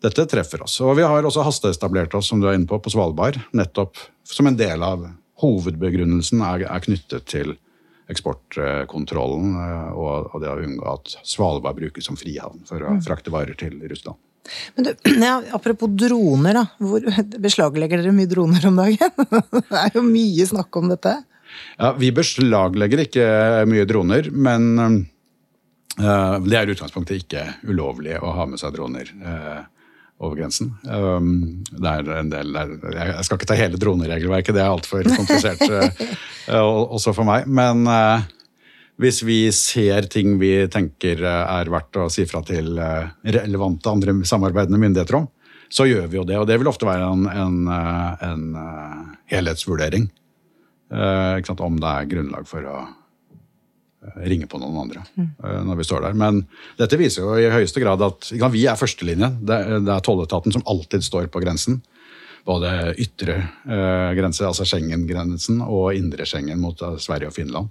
[0.00, 0.78] dette treffer oss.
[0.84, 3.40] Og vi har også hasteetablert oss som du er inne på, på Svalbard.
[3.56, 5.08] Nettopp som en del av
[5.40, 7.56] hovedbegrunnelsen er, er knyttet til
[8.10, 9.52] eksportkontrollen
[9.94, 13.04] og, og det å unngå at Svalbard brukes som frihavn for å mm.
[13.06, 14.18] frakte varer til Russland.
[14.76, 14.92] Men du,
[15.24, 16.66] ja, Apropos droner, da.
[16.82, 17.06] Hvor,
[17.46, 19.16] beslaglegger dere mye droner om dagen?
[19.70, 21.16] det er jo mye snakk om dette.
[21.78, 23.26] Ja, Vi beslaglegger ikke
[23.68, 29.10] mye droner, men uh, det er i utgangspunktet ikke ulovlig å ha med seg droner.
[29.18, 29.60] Uh,
[30.20, 30.74] over grensen.
[30.84, 32.56] Um, det er en del,
[32.92, 36.58] jeg skal ikke ta hele droneregelverket, det er altfor komplisert uh,
[36.92, 37.48] også for meg.
[37.48, 37.88] Men
[39.00, 43.08] hvis vi ser ting vi tenker eh, er verdt å si fra til eh,
[43.38, 45.28] relevante andre samarbeidende myndigheter om,
[45.70, 46.38] så gjør vi jo det.
[46.40, 50.08] Og det vil ofte være en, en, eh, en helhetsvurdering.
[50.90, 52.78] Om det er grunnlag for å
[54.26, 55.28] ringe på noen andre mm.
[55.68, 56.16] når vi står der.
[56.18, 56.40] Men
[56.80, 59.28] dette viser jo i høyeste grad at vi er førstelinje.
[59.46, 61.78] Det, det er tolletaten som alltid står på grensen.
[62.48, 63.36] Både ytre
[64.18, 67.70] grense, altså Schengen-grensen, og indre Schengen mot Sverige og Finland.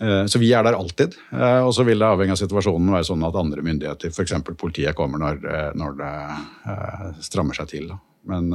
[0.00, 1.16] Eh, så vi er der alltid.
[1.32, 4.36] Eh, og så vil det avhengig av situasjonen være sånn at andre myndigheter, f.eks.
[4.56, 7.90] politiet, kommer når, eh, når, det strammer seg til.
[8.28, 8.50] Men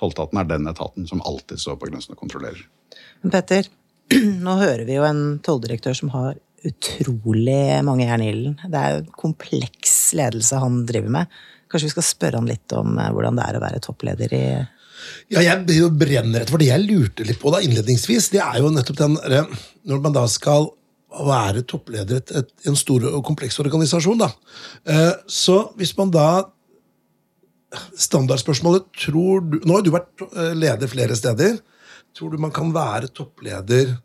[0.00, 2.60] tolletaten er den etaten som alltid står på grensen og kontrollerer.
[3.22, 3.68] Men Petter,
[4.46, 8.54] nå hører vi jo en tolldirektør som har utrolig mange jern i ilden.
[8.64, 11.34] Det er jo kompleks ledelse han driver med.
[11.68, 14.46] Kanskje vi skal spørre han litt om hvordan det er å være toppleder i
[15.32, 18.72] ja, jeg brenner etter, for det jeg lurte litt på da innledningsvis, det er jo
[18.72, 19.18] nettopp den
[19.84, 20.70] Når man da skal
[21.14, 24.30] være toppleder i en stor og kompleks organisasjon, da.
[24.88, 26.28] Eh, så hvis man da
[27.74, 31.56] Standardspørsmålet tror du, Nå har du vært eh, leder flere steder.
[32.14, 33.96] Tror du man kan være toppleder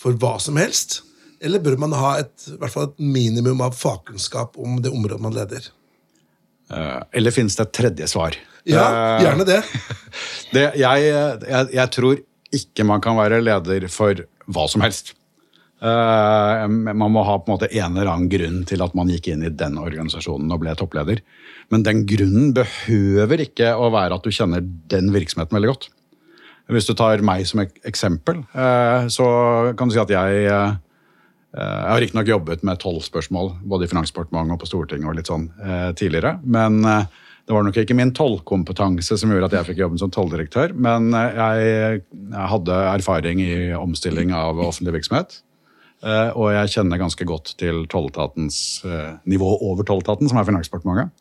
[0.00, 1.02] for hva som helst?
[1.44, 5.20] Eller bør man ha et, i hvert fall et minimum av fagkunnskap om det området
[5.20, 5.68] man leder?
[6.70, 8.38] Eh, eller finnes det et tredje svar?
[8.66, 8.86] Ja,
[9.22, 9.60] gjerne det.
[10.56, 12.18] det jeg, jeg, jeg, tror
[12.56, 15.14] ikke man kan være leder for hva som helst.
[15.76, 19.28] Uh, man må ha på en måte en eller annen grunn til at man gikk
[19.28, 21.20] inn i den organisasjonen og ble toppleder.
[21.70, 25.88] Men den grunnen behøver ikke å være at du kjenner den virksomheten veldig godt.
[26.72, 28.40] Hvis du tar meg som ek eksempel,
[29.12, 29.26] så
[29.78, 30.48] kan du si at jeg
[31.56, 35.30] jeg har riktignok jobbet med tolv spørsmål både i Finansdepartementet og på Stortinget og litt
[35.30, 35.46] sånn
[35.96, 36.34] tidligere.
[36.44, 40.74] Men det var nok ikke min tollkompetanse som gjorde at jeg fikk jobben som tolldirektør,
[40.76, 42.02] men jeg,
[42.52, 45.38] hadde erfaring i omstilling av offentlig virksomhet.
[46.04, 51.14] Eh, og jeg kjenner ganske godt til tolletatens eh, nivå over tolletaten, som er Finansdepartementet.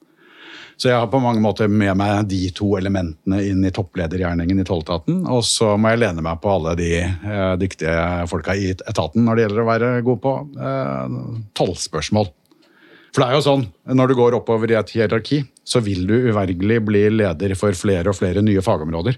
[0.76, 4.66] Så jeg har på mange måter med meg de to elementene inn i toppledergjerningen i
[4.68, 5.22] tolletaten.
[5.32, 9.38] Og så må jeg lene meg på alle de eh, dyktige folka i etaten når
[9.38, 10.34] det gjelder å være god på
[10.70, 11.20] eh,
[11.56, 12.32] tollspørsmål.
[13.16, 16.18] For det er jo sånn, når du går oppover i et hierarki, så vil du
[16.28, 19.16] uvergelig bli leder for flere og flere nye fagområder.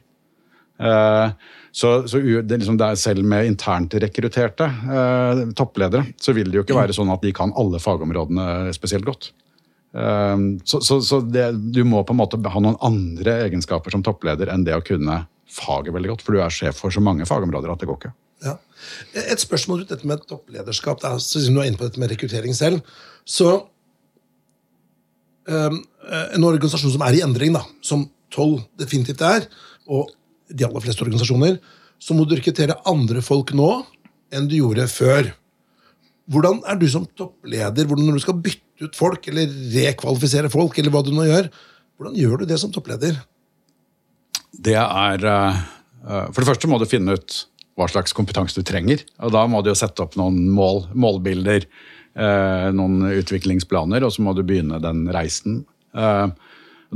[0.78, 1.32] Eh,
[1.78, 6.64] så, så det, liksom, det selv med internt rekrutterte uh, toppledere, så vil det jo
[6.66, 9.30] ikke være sånn at de kan alle fagområdene spesielt godt.
[9.96, 14.04] Uh, så, så, så det, du må på en måte ha noen andre egenskaper som
[14.06, 15.24] toppleder enn det å kunne
[15.58, 18.14] faget veldig godt, for du er sjef for så mange fagområder at det går ikke.
[18.46, 18.58] Ja.
[19.24, 21.02] Et spørsmål rundt dette med topplederskap.
[21.02, 22.84] så siden du er inne på dette med rekruttering selv,
[23.26, 23.56] så
[25.48, 29.46] Ehm, eh, en organisasjon som er i endring, da, som Toll definitivt er,
[29.88, 30.12] og
[30.52, 31.60] de aller fleste organisasjoner,
[32.00, 33.70] så må du rekruttere andre folk nå
[34.36, 35.32] enn du gjorde før.
[36.28, 40.76] Hvordan er du som toppleder hvordan når du skal bytte ut folk eller rekvalifisere folk,
[40.78, 41.48] eller hva du nå gjør,
[41.98, 43.16] hvordan gjør du det som toppleder?
[44.58, 45.62] Det er uh,
[46.08, 47.44] Eh, For det første må du finne ut
[47.78, 49.04] hva slags kompetanse du trenger.
[49.22, 51.68] Og da må du jo sette opp noen mål, målbilder,
[52.18, 55.62] eh, noen utviklingsplaner, og så må du begynne den reisen.
[55.94, 56.28] Eh,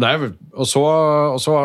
[0.01, 0.81] og så,
[1.35, 1.55] og så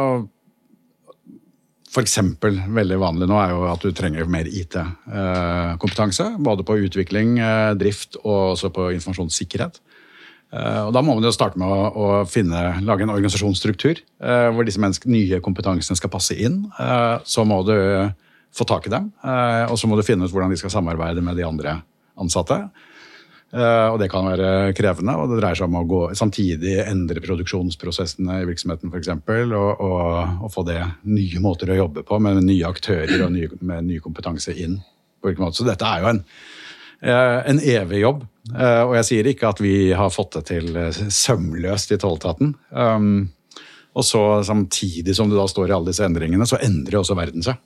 [2.03, 6.29] eksempel, veldig vanlig nå er jo at du trenger mer IT-kompetanse.
[6.43, 9.81] Både på utvikling, eh, drift og også på informasjonssikkerhet.
[10.53, 14.65] Eh, Og Da må man jo starte med å, finne, lage en organisasjonsstruktur eh, hvor
[14.65, 16.71] disse nye kompetansene skal passe inn.
[17.25, 17.75] Så må du
[18.57, 21.37] få tak i dem, og så må du finne ut hvordan de skal samarbeide med
[21.37, 21.83] de andre
[22.17, 22.71] ansatte.
[23.55, 27.21] Eh, Og det kan være krevende, og det dreier seg om å gå, samtidig endre
[27.23, 29.09] produksjonsprosessene i virksomheten f.eks.
[29.55, 33.49] Og, og, og få det nye måter å jobbe på med nye aktører og nye,
[33.61, 34.81] med ny kompetanse inn.
[35.21, 35.57] på hvilken måte.
[35.61, 36.19] Så dette er jo en,
[37.03, 38.27] eh, en evig jobb.
[38.55, 40.67] Eh, Og jeg sier ikke at vi har fått det til
[41.11, 42.55] sømløst i tolletaten.
[42.71, 43.31] Um,
[43.97, 47.17] og så samtidig som du da står i alle disse endringene, så endrer jo også
[47.17, 47.57] verden seg.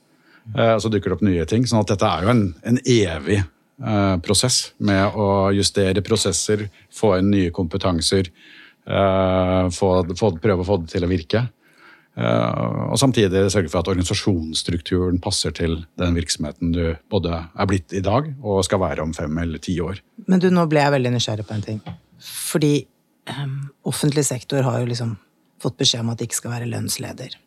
[0.55, 1.65] Så dukker det opp nye ting.
[1.67, 3.43] sånn at dette er jo en, en evig
[4.21, 8.29] prosess med å justere prosesser, få inn nye kompetanser,
[8.87, 9.89] eh, få,
[10.19, 11.47] få, prøve å få det til å virke.
[12.21, 17.95] Eh, og samtidig sørge for at organisasjonsstrukturen passer til den virksomheten du både er blitt
[17.97, 20.03] i dag og skal være om fem eller ti år.
[20.27, 21.85] Men du, nå ble jeg veldig nysgjerrig på en ting.
[22.21, 22.75] Fordi
[23.31, 25.15] um, offentlig sektor har jo liksom
[25.63, 27.39] fått beskjed om at de ikke skal være lønnsleder.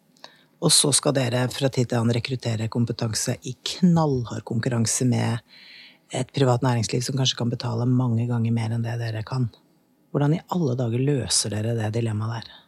[0.63, 5.43] Og så skal dere fra tid til annen rekruttere kompetanse i knallhard konkurranse med
[6.13, 9.49] et privat næringsliv som kanskje kan betale mange ganger mer enn det dere kan.
[10.13, 12.59] Hvordan i alle dager løser dere det dilemmaet der?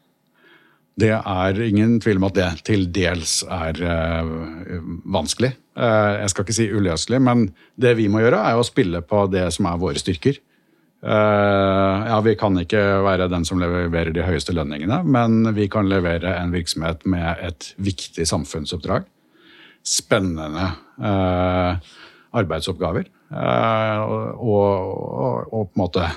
[0.96, 4.34] Det er ingen tvil om at det til dels er eh,
[5.12, 5.52] vanskelig.
[5.76, 9.26] Uh, jeg skal ikke si uløselig, men det vi må gjøre, er å spille på
[9.28, 10.40] det som er våre styrker.
[11.04, 15.92] Uh, ja, Vi kan ikke være den som leverer de høyeste lønningene, men vi kan
[15.92, 19.04] levere en virksomhet med et viktig samfunnsoppdrag.
[19.86, 20.72] Spennende
[22.36, 23.12] arbeidsoppgaver.
[23.32, 24.00] Eh,
[24.36, 26.08] og, og, på en måte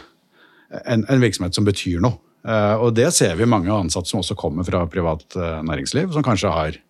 [0.85, 2.19] en, en virksomhet som betyr noe.
[2.49, 6.25] Eh, og det ser vi mange ansatte som også kommer fra privat eh, næringsliv, som
[6.27, 6.81] kanskje har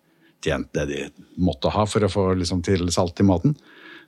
[0.45, 1.03] tjent det de
[1.41, 3.57] måtte ha for å få liksom, til salt i maten.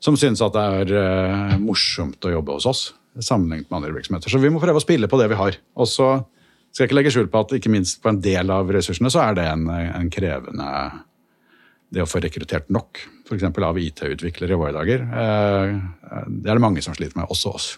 [0.01, 2.79] Som synes at det er morsomt å jobbe hos oss,
[3.21, 4.31] sammenlignet med andre virksomheter.
[4.33, 5.59] Så vi må prøve å spille på det vi har.
[5.77, 6.07] Og så
[6.71, 9.21] skal jeg ikke legge skjul på at ikke minst på en del av ressursene så
[9.27, 10.71] er det en, en krevende
[11.91, 13.47] det å få rekruttert nok, f.eks.
[13.63, 15.07] av IT-utviklere i våre dager.
[15.07, 15.79] Eh,
[16.27, 17.71] det er det mange som sliter med, også oss.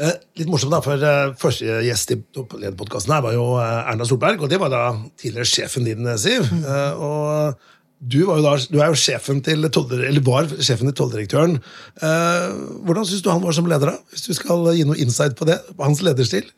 [0.00, 4.40] Eh, litt morsomt, da, for eh, første gjest i Topplederpodkasten her var jo Erna Solberg,
[4.40, 4.86] og det var da
[5.20, 6.48] tidligere sjefen din, Siv.
[6.48, 7.58] Eh, og
[8.00, 11.58] du, var jo da, du er jo sjefen til eller var sjefen til tolldirektøren.
[12.00, 12.48] Eh,
[12.86, 14.14] hvordan syns du han var som leder, da?
[14.14, 15.60] Hvis du skal gi noe insight på det?
[15.76, 16.48] På hans lederstil?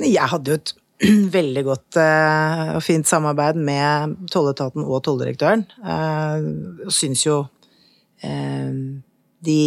[0.00, 0.74] Jeg hadde jo et
[1.36, 5.64] veldig godt eh, og fint samarbeid med tolletaten og tolldirektøren.
[5.80, 7.42] Uh, og syns jo
[8.26, 8.74] eh,
[9.40, 9.60] de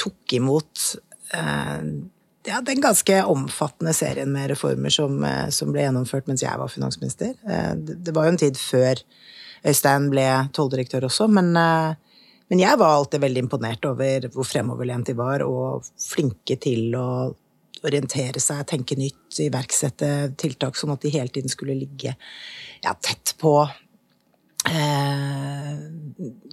[0.00, 0.82] tok imot
[1.32, 1.86] eh,
[2.44, 6.72] ja, den ganske omfattende serien med reformer som, eh, som ble gjennomført mens jeg var
[6.72, 7.34] finansminister.
[7.48, 9.00] Eh, det, det var jo en tid før
[9.64, 11.94] Øystein ble tolldirektør også, men, eh,
[12.52, 17.08] men jeg var alltid veldig imponert over hvor fremoverlent de var, og flinke til å
[17.84, 23.34] orientere seg, tenke nytt, iverksette tiltak, sånn at de hele tiden skulle ligge ja, tett
[23.40, 23.54] på
[24.70, 25.72] eh,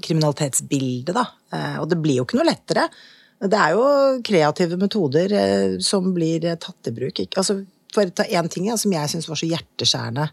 [0.04, 1.26] kriminalitetsbildet, da.
[1.54, 2.88] Eh, og det blir jo ikke noe lettere.
[3.42, 3.86] Det er jo
[4.26, 7.24] kreative metoder eh, som blir eh, tatt i bruk.
[7.32, 10.28] Altså, for å ta én ting ja, som jeg syns var så hjerteskjærende,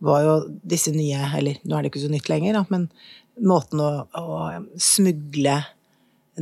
[0.00, 2.86] var jo disse nye Eller nå er det ikke så nytt lenger, da, men
[3.44, 4.48] måten å, å
[4.80, 5.58] smugle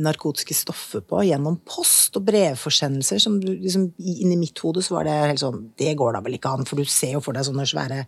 [0.03, 3.19] narkotiske stoffer på gjennom post og brevforsendelser.
[3.21, 6.53] som liksom, Inni mitt hode så var det helt sånn Det går da vel ikke
[6.55, 8.05] an, for du ser jo for deg sånne svære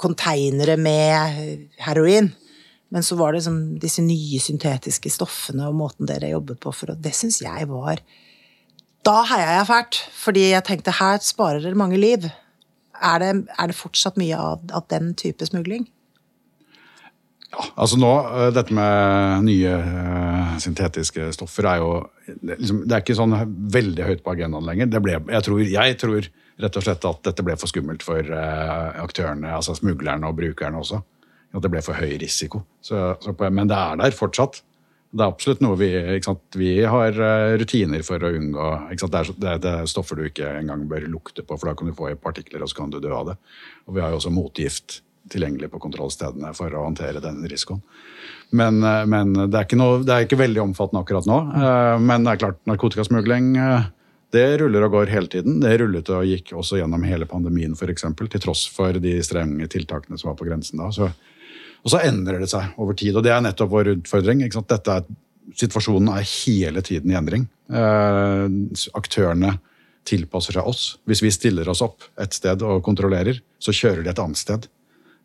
[0.00, 2.32] konteinere med heroin.
[2.94, 6.94] Men så var det liksom disse nye syntetiske stoffene og måten dere jobbet på for,
[6.94, 8.02] og det syns jeg var
[9.04, 12.24] Da heia jeg fælt, fordi jeg tenkte her sparer dere mange liv.
[13.02, 15.88] Er det, er det fortsatt mye av, av den type smugling?
[17.54, 21.90] Ja, altså nå, eh, Dette med nye eh, syntetiske stoffer er jo
[22.26, 23.36] liksom, det er ikke sånn
[23.74, 24.90] veldig høyt på agendaen lenger.
[24.98, 26.28] Ble, jeg, tror, jeg tror
[26.64, 30.82] rett og slett at dette ble for skummelt for eh, aktørene, altså smuglerne og brukerne
[30.82, 31.00] også.
[31.54, 32.64] At det ble for høy risiko.
[32.82, 34.64] Så, så men det er der fortsatt.
[35.14, 36.58] Det er absolutt noe vi ikke sant?
[36.58, 40.88] Vi har eh, rutiner for å unngå det, er, det er stoffer du ikke engang
[40.90, 43.14] bør lukte på, for da kan du få i partikler, og så kan du dø
[43.14, 43.36] av det.
[43.86, 47.82] Og vi har jo også motgift tilgjengelig på kontrollstedene for å håndtere den risikoen.
[48.54, 51.38] Men, eh, men det, er noe, det er ikke veldig omfattende akkurat nå.
[51.58, 53.90] Eh, Men det er klart, narkotikasmugling eh,
[54.34, 55.60] det ruller og går hele tiden.
[55.62, 60.18] Det rullet og gikk også gjennom hele pandemien, eksempel, til tross for de strenge tiltakene
[60.18, 60.90] som var på grensen da.
[60.90, 61.10] Så
[61.84, 64.40] Og så endrer det seg over tid, og det er nettopp vår utfordring.
[64.40, 65.04] er,
[65.54, 67.46] situasjonen er hele tiden i endring.
[67.68, 69.58] Aktørene
[70.08, 70.98] tilpasser seg oss.
[71.04, 74.66] Hvis vi stiller oss opp et sted og kontrollerer, så kjører de et annet sted.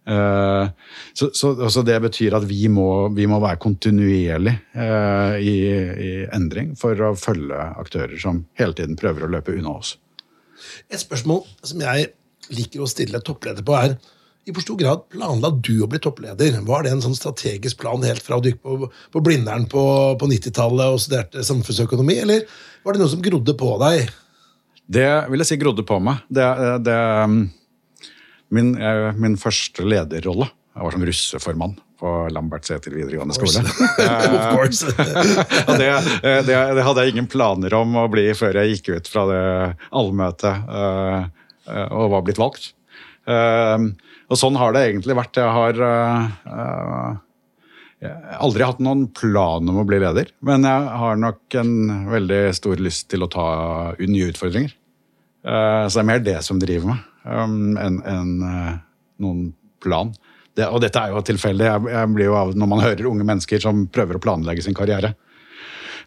[0.09, 0.69] Eh,
[1.13, 6.11] så, så, så, det betyr at vi må, vi må være kontinuerlig eh, i, i,
[6.33, 9.97] endring for å følge aktører som hele tiden prøver å løpe unna oss.
[10.89, 12.09] Et spørsmål som jeg
[12.49, 13.99] liker å stille toppleder på, er
[14.47, 16.57] i hvor stor grad planla du å bli toppleder?
[16.65, 19.83] Var det en sånn strategisk plan helt fra å dykke på, på Blindern på,
[20.17, 22.47] på 90-tallet og studerte samfunnsøkonomi, eller
[22.81, 24.09] var det noe som grodde på deg?
[24.89, 26.23] Det vil jeg si grodde på meg.
[26.33, 26.47] Det,
[26.81, 26.97] det,
[28.55, 28.73] min,
[29.19, 33.59] min første lederrolle jeg var som russeformann på Lambertseter videregående skole.
[33.59, 34.85] of course.
[35.81, 35.89] det,
[36.47, 39.41] det, det, hadde jeg ingen planer om å bli før jeg gikk ut fra det
[39.91, 41.25] allmøtet uh,
[41.89, 42.71] og var blitt valgt.
[43.27, 43.91] Uh,
[44.31, 45.41] og sånn har det egentlig vært.
[45.41, 47.19] Jeg har uh,
[47.99, 51.73] jeg har aldri hatt noen plan om å bli leder, men jeg har nok en
[52.07, 53.47] veldig stor lyst til å ta
[53.99, 54.71] nye utfordringer.
[55.43, 58.75] Så det er mer det som driver meg, um, enn en, uh,
[59.23, 59.47] noen
[59.83, 60.11] plan.
[60.57, 61.65] Det, og dette er jo tilfeldig.
[61.65, 64.77] Jeg, jeg blir jo av, når man hører unge mennesker som prøver å planlegge sin
[64.77, 65.13] karriere,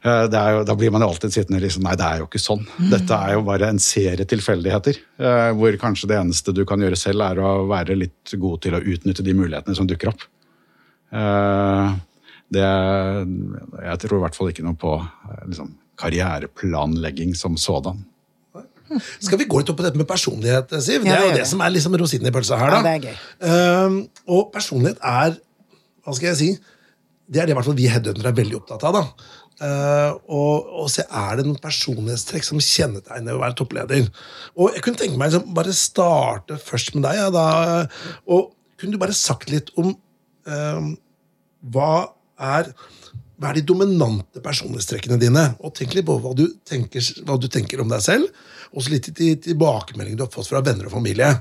[0.02, 2.64] Eh, jo, da blir man jo alltid sittende liksom Nei, det er jo ikke sånn.
[2.90, 4.98] Dette er jo bare en serie tilfeldigheter.
[5.22, 8.74] Uh, hvor kanskje det eneste du kan gjøre selv, er å være litt god til
[8.74, 10.24] å utnytte de mulighetene som dukker opp.
[11.14, 11.94] Uh,
[12.52, 14.96] det, jeg tror i hvert fall ikke noe på
[15.46, 15.70] liksom,
[16.02, 18.02] karriereplanlegging som sådan.
[19.00, 21.06] Skal vi gå litt opp på dette med personlighet, Siv?
[21.06, 22.74] Det er jo det, som er liksom rosinen i pølsa her.
[22.74, 22.80] da.
[22.80, 23.16] Ja, det er gøy.
[23.46, 25.38] Uh, og personlighet er
[26.02, 26.50] Hva skal jeg si?
[27.32, 28.98] Det er det i hvert fall vi headhuntere er veldig opptatt av.
[28.98, 29.32] da.
[29.62, 34.08] Uh, og, og, se er det noen personlighetstrekk som kjennetegner å være toppleder.
[34.58, 37.20] Og jeg kunne tenke meg liksom, bare starte først med deg.
[37.20, 37.46] Ja, da,
[38.26, 38.50] og
[38.80, 39.92] Kunne du bare sagt litt om
[40.50, 40.86] uh,
[41.70, 41.90] hva,
[42.42, 42.72] er,
[43.42, 45.42] hva er de dominante personlighetstrekkene dine?
[45.66, 48.30] Og tenk litt på hva du tenker, hva du tenker om deg selv,
[48.70, 51.32] og så litt i tilbakemelding du har fått fra venner og familie.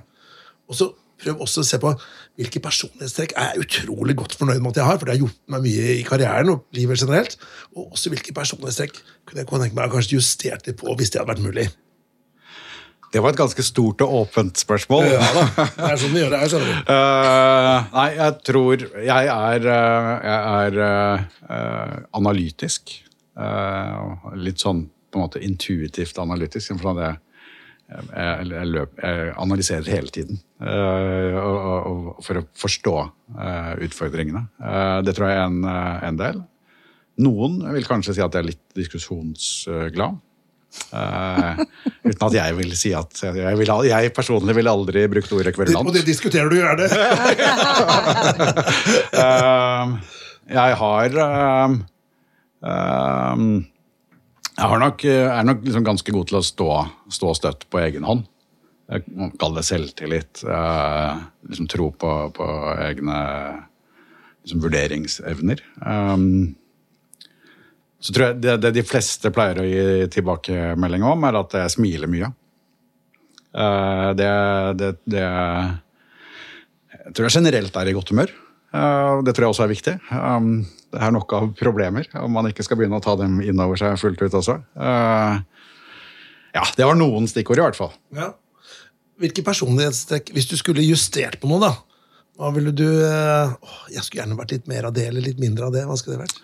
[0.65, 0.89] Og så
[1.21, 1.91] prøv også å se på
[2.39, 5.39] hvilke personlighetstrekk er jeg utrolig godt fornøyd med at jeg har, for det har gjort
[5.53, 7.37] meg mye i karrieren og livet generelt.
[7.75, 8.97] Og også hvilke personlighetstrekk
[9.29, 11.67] kunne jeg tenke meg kanskje justert litt på hvis det hadde vært mulig.
[13.11, 15.09] Det var et ganske stort og åpent spørsmål.
[15.11, 15.45] Ja da,
[15.75, 16.91] Det er sånn vi gjør det her, skjønner du.
[16.91, 22.99] Uh, nei, jeg tror Jeg er, uh, jeg er uh, analytisk.
[24.35, 26.75] litt sånn på en måte intuitivt analytisk.
[26.79, 27.13] For det
[27.91, 31.57] jeg, jeg, løp, jeg analyserer hele tiden uh, og,
[31.91, 32.95] og, for å forstå
[33.35, 34.45] uh, utfordringene.
[34.61, 35.61] Uh, det tror jeg er en,
[36.07, 36.41] en, del.
[37.21, 40.21] Noen vil kanskje si at jeg er litt diskusjonsglad.
[40.91, 45.87] Uten at jeg vil si at jeg, vil, jeg personlig ville aldri brukt ordet kverulant.
[45.87, 46.87] Og det diskuterer du gjerne!
[50.51, 51.09] jeg har
[54.61, 56.69] jeg nok, eh, er nok liksom ganske god til å stå,
[57.09, 58.27] stå støtt på egen hånd.
[59.39, 60.43] Kaller det selvtillit.
[61.47, 63.19] Liksom tro på, på egne
[64.43, 65.61] liksom vurderingsevner.
[65.85, 66.55] Um,
[68.01, 71.73] så tror jeg det, det, de fleste pleier å gi tilbakemelding om, er at jeg
[71.75, 72.31] smiler mye.
[73.51, 74.29] Uh, det,
[74.79, 75.25] det, det,
[76.95, 78.33] Jeg tror jeg generelt er i godt humør.
[78.71, 79.95] Uh, det tror jeg også er viktig.
[80.09, 83.59] Um, det er nok av problemer, om man ikke skal begynne å ta dem inn
[83.61, 84.57] over seg fullt ut også.
[84.75, 85.37] Uh,
[86.55, 87.93] ja, det var noen stikkord, i hvert fall.
[88.17, 88.31] Ja.
[89.21, 91.75] Hvilke personlighetstrekk Hvis du skulle justert på noe, da?
[92.39, 93.53] Hva ville du uh,
[93.93, 95.85] Jeg skulle gjerne vært litt mer av det eller litt mindre av det.
[95.85, 96.39] Hva skulle det vært?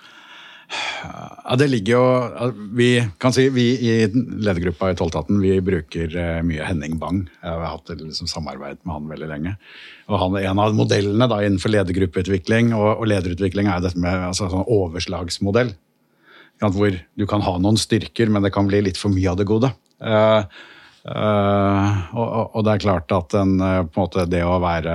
[1.47, 2.89] Ja, det ligger jo Vi
[3.21, 7.21] kan si vi i ledergruppa i Tolletaten vi bruker eh, mye Henning Bang.
[7.39, 9.55] Jeg har hatt liksom, samarbeid med han veldig lenge.
[10.11, 14.27] Og han er En av modellene da, innenfor ledergruppeutvikling og, og lederutvikling er dette med
[14.29, 15.71] altså, sånn overslagsmodell.
[16.59, 19.45] Hvor du kan ha noen styrker, men det kan bli litt for mye av det
[19.47, 19.69] gode.
[20.01, 20.43] Uh,
[21.07, 24.91] Uh, og, og, det er klart at en, på en måte, det å være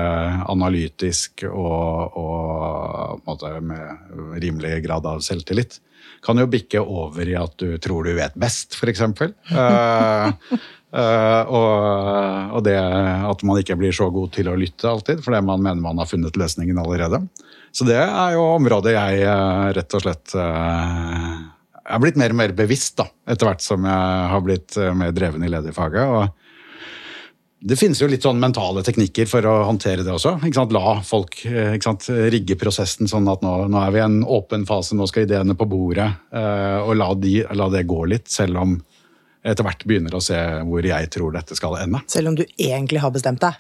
[0.53, 5.79] analytisk og, og måte, med rimelig grad av selvtillit
[6.23, 9.01] kan jo bikke over i at du tror du vet best, f.eks.
[9.03, 10.29] Uh,
[10.95, 11.73] uh, og,
[12.59, 15.83] og det at man ikke blir så god til å lytte alltid, fordi man mener
[15.83, 17.25] man har funnet løsningen allerede.
[17.73, 19.25] Så det er jo området jeg
[19.79, 20.37] rett og slett
[21.93, 24.95] jeg har blitt mer og mer bevisst da, etter hvert som jeg har blitt eh,
[24.97, 26.09] mer dreven i lederfaget.
[26.09, 30.39] og Det finnes jo litt sånn mentale teknikker for å håndtere det også.
[30.73, 31.77] La folk eh,
[32.33, 35.53] rigge prosessen sånn at nå, nå, er vi i en åpen fase, nå skal ideene
[35.53, 36.09] på bordet.
[36.33, 38.79] Eh, og la, de, la, det gå litt, selv om
[39.45, 40.37] etter hvert begynner å se
[40.69, 41.99] hvor jeg tror dette skal ende.
[42.07, 43.57] Selv om du egentlig har bestemt deg.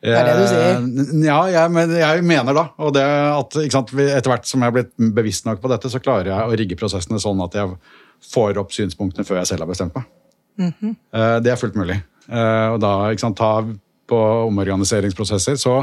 [0.00, 0.70] Det er det du sier.
[0.80, 2.64] Eh, Ja, jeg, men jeg mener da.
[2.80, 6.00] Og det at, sant, etter hvert som jeg har blitt bevisst nok på dette, så
[6.00, 7.76] klarer jeg å rigge prosessene sånn at jeg
[8.32, 10.08] får opp synspunktene før jeg selv har bestemt meg.
[10.56, 11.98] Eh, Det er fullt mulig.
[12.32, 13.60] Eh, Og da, ikke sant, ta
[14.08, 14.18] på
[14.48, 15.76] omorganiseringsprosesser, så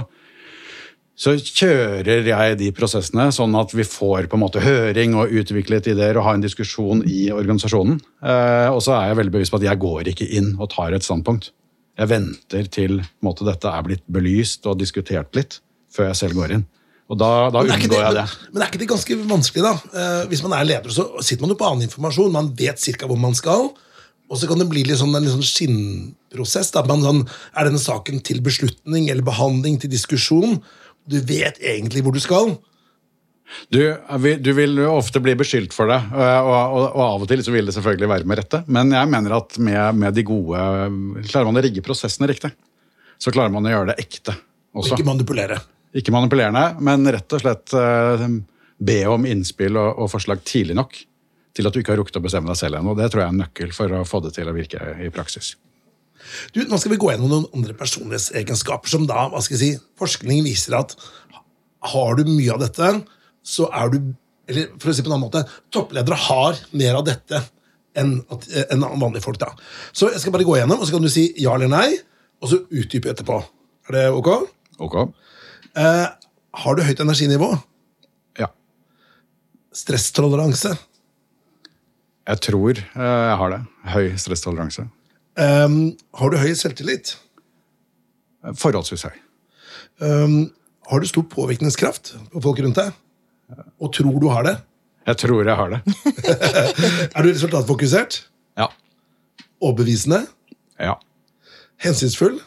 [1.13, 5.91] så kjører jeg de prosessene sånn at vi får på en måte høring og utviklet
[5.91, 7.99] ideer og ha en diskusjon i organisasjonen.
[8.25, 10.95] Eh, og så er jeg veldig bevisst på at jeg går ikke inn og tar
[10.97, 11.51] et standpunkt.
[12.01, 15.59] Jeg venter til måte, dette er blitt belyst og diskutert litt,
[15.93, 16.65] før jeg selv går inn.
[17.13, 19.73] Og da, da unngår det, jeg det, men, men er ikke det ganske vanskelig, da?
[19.93, 22.33] Eh, hvis man er leder, så sitter man jo på annen informasjon.
[22.33, 23.69] Man vet cirka hvor man skal.
[24.31, 26.71] Og så kan det bli litt sånn, en litt sånn skinnprosess.
[26.73, 26.81] Da.
[26.89, 27.21] Man, sånn,
[27.53, 30.57] er denne saken til beslutning eller behandling til diskusjon?
[31.09, 32.55] Du vet egentlig hvor du skal.
[33.69, 33.79] Du,
[34.39, 37.53] du vil jo ofte bli beskyldt for det, og, og, og av og til så
[37.53, 38.63] vil det selvfølgelig være med rette.
[38.71, 40.63] Men jeg mener at med, med de gode
[41.27, 42.53] Klarer man å rigge prosessene riktig,
[43.21, 44.35] så klarer man å gjøre det ekte
[44.73, 44.95] også.
[44.95, 45.59] ikke manipulere.
[45.93, 48.23] Ikke manipulerende, men rett og slett eh,
[48.81, 50.97] be om innspill og, og forslag tidlig nok
[51.53, 52.95] til at du ikke har rukket å bestemme deg selv ennå.
[52.97, 55.53] Det tror jeg er en nøkkel for å få det til å virke i praksis.
[56.55, 59.85] Du, nå skal vi gå gjennom noen andre personlighetsegenskaper som da, hva skal jeg si,
[59.99, 60.95] forskning viser at
[61.93, 62.91] har du mye av dette,
[63.43, 64.13] så er du
[64.43, 65.39] Eller for å si på en annen måte,
[65.71, 67.39] toppledere har mer av dette
[67.95, 69.37] enn, enn vanlige folk.
[69.39, 69.53] da.
[69.95, 71.85] Så jeg skal bare gå gjennom, og så kan du si ja eller nei,
[72.43, 73.37] og så utdype etterpå.
[73.87, 74.27] Er det ok?
[74.83, 74.97] Ok?
[75.79, 76.07] Eh,
[76.65, 77.53] har du høyt energinivå?
[78.41, 78.49] Ja.
[79.71, 80.73] Stresstoleranse?
[82.27, 83.61] Jeg tror eh, jeg har det.
[83.95, 84.89] Høy stresstoleranse.
[85.39, 85.77] Eh,
[86.19, 87.15] har du høy selvtillit?
[88.59, 89.15] Forholdsvis høy.
[90.03, 90.51] Um,
[90.89, 92.91] har du stor påvirkningskraft på folk rundt deg?
[93.79, 94.57] Og tror du har det?
[95.07, 95.81] Jeg tror jeg har det.
[97.15, 98.21] Er du resultatfokusert?
[98.59, 98.69] Ja.
[99.63, 100.23] Overbevisende?
[100.79, 100.95] Ja.
[101.83, 102.39] Hensynsfull?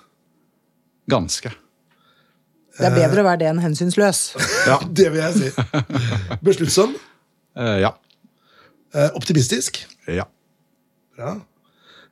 [1.10, 1.52] Ganske.
[2.76, 4.22] Det er bedre å være det enn hensynsløs.
[4.68, 4.78] Ja.
[5.00, 5.66] Det vil jeg si.
[6.44, 6.96] Besluttsom?
[7.56, 7.92] Eh, ja.
[8.96, 9.82] Eh, optimistisk?
[10.08, 10.26] Ja.
[11.16, 11.36] Bra.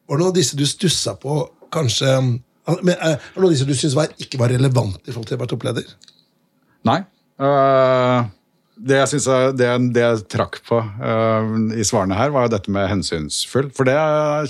[0.05, 1.43] Var det noen av disse du stussa på
[1.75, 5.29] kanskje men, er Var det noen av disse du syns ikke var relevant i forhold
[5.29, 5.91] til å være toppleder?
[6.89, 7.01] Nei.
[7.41, 8.25] Uh,
[8.75, 12.73] det jeg, synes det, det jeg trakk på uh, i svarene her, var jo dette
[12.73, 13.69] med hensynsfull.
[13.77, 13.97] For det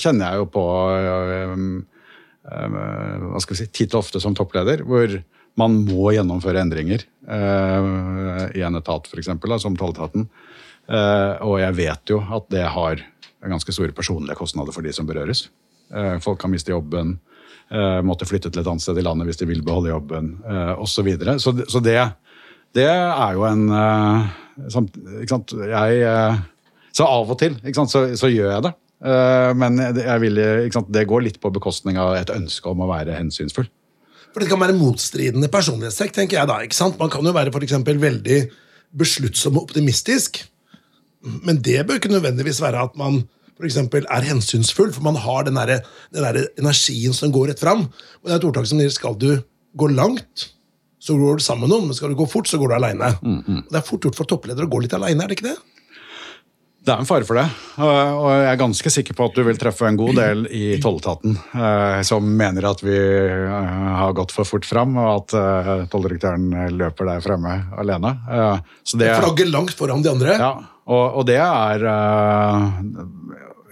[0.02, 1.64] kjenner jeg jo på uh,
[2.50, 2.78] eh,
[3.24, 5.18] hva skal vi si, titt og ofte som toppleder, hvor
[5.60, 7.88] man må gjennomføre endringer eh,
[8.58, 9.30] i en etat, f.eks.,
[9.62, 10.26] som tolletaten.
[10.84, 13.04] Eh, og jeg vet jo at det har
[13.52, 15.48] ganske store personlige kostnader for de som berøres.
[15.94, 17.18] Eh, folk kan miste jobben,
[17.70, 20.72] eh, måtte flytte til et annet sted i landet hvis de vil beholde jobben, eh,
[20.78, 20.94] osv.
[20.94, 21.36] Så, videre.
[21.38, 21.98] så, så det,
[22.74, 23.68] det er jo en
[24.64, 25.54] ikke sant?
[25.68, 26.40] Jeg,
[26.94, 27.90] Så av og til sant?
[27.90, 28.74] Så, så gjør jeg det.
[29.58, 30.38] Men jeg vil,
[30.72, 30.92] sant?
[30.94, 33.66] det går litt på bekostning av et ønske om å være hensynsfull.
[34.30, 36.60] For det kan være motstridende personlighetstrekk, tenker jeg da.
[36.62, 36.96] ikke sant?
[36.98, 38.38] Man kan jo være eksempel veldig
[38.94, 40.40] besluttsom og optimistisk,
[41.24, 45.46] men det bør ikke nødvendigvis være at man for eksempel, er hensynsfull, for man har
[45.46, 47.86] den, der, den der energien som går rett fram.
[47.86, 49.28] Og det er et ordtak som sier skal du
[49.78, 50.48] gå langt,
[51.02, 53.12] så går du sammen med noen, men skal du gå fort, så går du aleine.
[53.70, 55.56] Det er fort gjort for toppledere å gå litt aleine, er det ikke det?
[56.84, 57.44] Det er en fare for det,
[57.80, 61.32] og jeg er ganske sikker på at du vil treffe en god del i tolletaten
[61.32, 63.54] eh, som mener at vi eh,
[64.02, 68.12] har gått for fort fram, og at eh, tolldirektøren løper der fremme alene.
[68.84, 70.36] Så det, Flagget langt foran de andre.
[70.36, 70.52] ja,
[70.84, 72.66] og, og det er uh,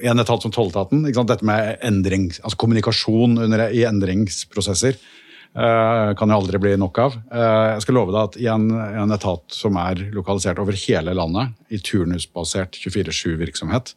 [0.02, 1.04] en etat som tolletaten.
[1.04, 7.18] Dette med endring, altså kommunikasjon under, i endringsprosesser uh, kan jo aldri bli nok av.
[7.28, 8.68] Uh, jeg skal love deg at i en,
[9.04, 13.94] en etat som er lokalisert over hele landet, i turnusbasert 24-7-virksomhet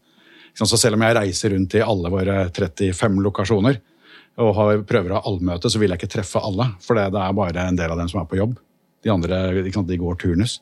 [0.60, 3.80] Så selv om jeg reiser rundt i alle våre 35 lokasjoner
[4.44, 6.74] og har, prøver å ha allmøte, så vil jeg ikke treffe alle.
[6.84, 8.58] For det, er bare en del av dem som er på jobb.
[9.06, 10.58] De andre de går turnus.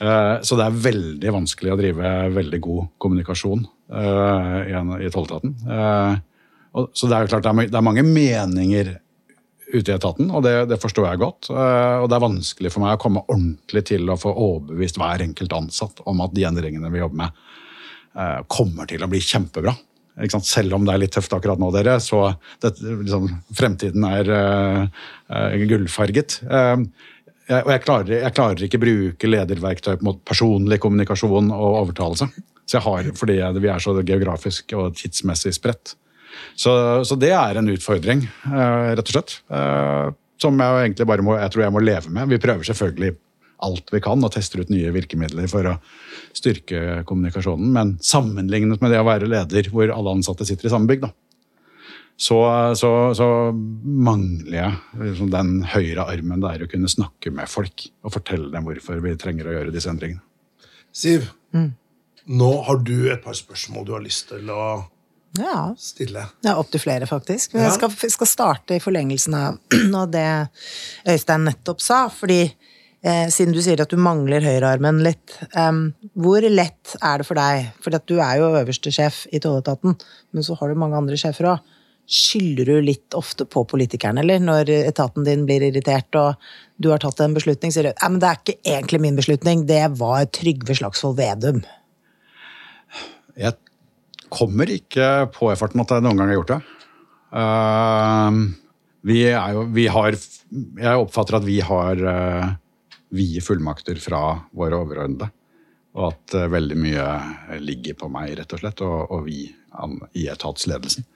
[0.00, 5.10] Eh, Så det er veldig vanskelig å drive veldig god kommunikasjon eh, i en- i
[5.10, 5.54] tolletaten.
[5.68, 6.16] Eh,
[6.94, 8.98] Så det er jo klart det er, mange meninger
[9.74, 11.50] ute i etaten, og det, det forstår jeg godt.
[11.50, 15.52] Og det er vanskelig for meg å komme ordentlig til å få overbevist hver enkelt
[15.52, 17.30] ansatt om at de endringene vi jobber med,
[18.48, 19.76] kommer til å bli kjempebra.
[20.44, 24.82] Selv om det er litt tøft akkurat nå, dere, så dette, liksom, fremtiden er uh,
[25.32, 26.42] uh, gullfarget.
[26.44, 26.82] Eh,
[27.52, 32.28] jeg, og jeg klarer, jeg klarer ikke bruke lederverktøy på personlig kommunikasjon og overtalelse.
[32.66, 35.94] Så jeg har, fordi vi er så geografisk og tidsmessig spredt.
[36.56, 36.72] Så,
[37.04, 39.38] så det er en utfordring, eh, rett og slett.
[39.52, 42.30] eh, som jeg egentlig bare må, jeg tror jeg må leve med.
[42.32, 43.12] Vi prøver selvfølgelig
[43.62, 45.76] alt vi kan og tester ut nye virkemidler for å
[46.34, 47.68] styrke kommunikasjonen.
[47.74, 51.12] Men sammenlignet med det å være leder hvor alle ansatte sitter i samme bygg, da,
[52.22, 52.38] så,
[52.78, 53.26] så, så
[53.82, 58.50] mangler jeg liksom den høyre armen det er å kunne snakke med folk og fortelle
[58.52, 60.22] dem hvorfor vi trenger å gjøre disse endringene.
[60.94, 61.30] Siv,
[62.30, 64.64] nå har du et par spørsmål du har lyst til å
[65.40, 66.26] Ja, stille.
[66.44, 67.54] Ja, Opptil flere, faktisk.
[67.54, 67.70] Men Ja.
[67.70, 69.58] jeg skal, skal starte i forlengelsen av,
[70.02, 70.26] av det
[71.08, 72.02] Øystein nettopp sa.
[72.12, 77.26] Fordi eh, siden du sier at du mangler høyrearmen litt, um, hvor lett er det
[77.26, 77.70] for deg?
[77.82, 79.96] For du er jo øverste sjef i tolletaten,
[80.36, 81.72] men så har du mange andre sjefer òg.
[82.12, 84.42] Skylder du litt ofte på politikerne, eller?
[84.42, 86.42] Når etaten din blir irritert og
[86.76, 89.84] du har tatt en beslutning, sier du at det er ikke egentlig min beslutning, det
[90.00, 91.62] var Trygve Slagsvold Vedum.
[93.40, 93.56] Jeg
[94.32, 96.60] kommer ikke på i farten at jeg noen gang har gjort det.
[97.40, 98.42] Ehm,
[99.08, 102.52] vi er jo, vi har, jeg oppfatter at vi har uh,
[103.12, 104.22] vide fullmakter fra
[104.56, 105.30] våre overordnede.
[105.92, 107.06] Og at eh, veldig mye
[107.60, 109.42] ligger på meg, rett og slett, og, og vi
[110.12, 111.06] i etatsledelsen.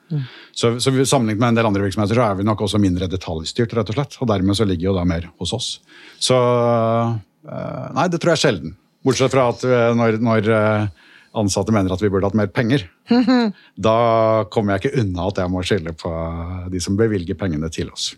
[0.53, 3.75] Så, så sammenlignet med en del andre virksomheter så er vi nok også mindre detaljstyrt,
[3.77, 4.19] rett og slett.
[4.21, 5.71] Og dermed så ligger jo da mer hos oss.
[6.23, 8.77] Så eh, Nei, det tror jeg er sjelden.
[9.07, 12.87] Bortsett fra at eh, når, når eh, ansatte mener at vi burde hatt mer penger,
[13.89, 13.97] da
[14.53, 16.13] kommer jeg ikke unna at jeg må skylde på
[16.73, 18.15] de som bevilger pengene til oss.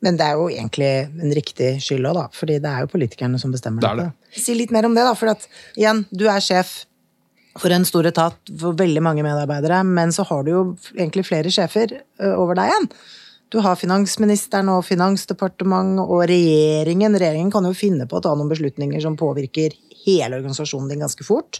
[0.00, 2.28] Men det er jo egentlig en riktig skyld òg, da.
[2.32, 4.38] Fordi det er jo politikerne som bestemmer Det dette.
[4.40, 5.12] Si litt mer om det, da.
[5.18, 5.44] For at,
[5.76, 6.78] igjen, du er sjef
[7.58, 10.62] for en stor etat for veldig mange medarbeidere, men så har du jo
[10.94, 11.96] egentlig flere sjefer
[12.36, 12.86] over deg igjen.
[13.50, 17.16] Du har finansministeren og Finansdepartementet og regjeringen.
[17.18, 19.74] Regjeringen kan jo finne på å ta noen beslutninger som påvirker
[20.04, 21.58] hele organisasjonen din ganske fort.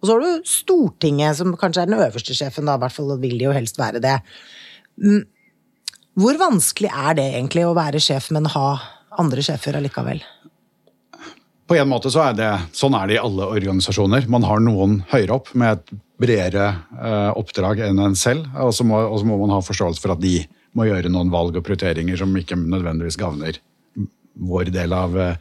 [0.00, 3.12] Og så har du Stortinget, som kanskje er den øverste sjefen, da, i hvert fall
[3.20, 4.16] vil de jo helst være det.
[6.16, 8.68] Hvor vanskelig er det egentlig å være sjef, men ha
[9.20, 10.24] andre sjefer allikevel?
[11.66, 14.28] På en måte så er det, Sånn er det i alle organisasjoner.
[14.30, 18.46] Man har noen høyere opp med et bredere eh, oppdrag enn en selv.
[18.62, 20.38] Og så må, må man ha forståelse for at de
[20.76, 23.58] må gjøre noen valg og prioriteringer som ikke nødvendigvis gagner
[24.36, 25.36] vår del av eh,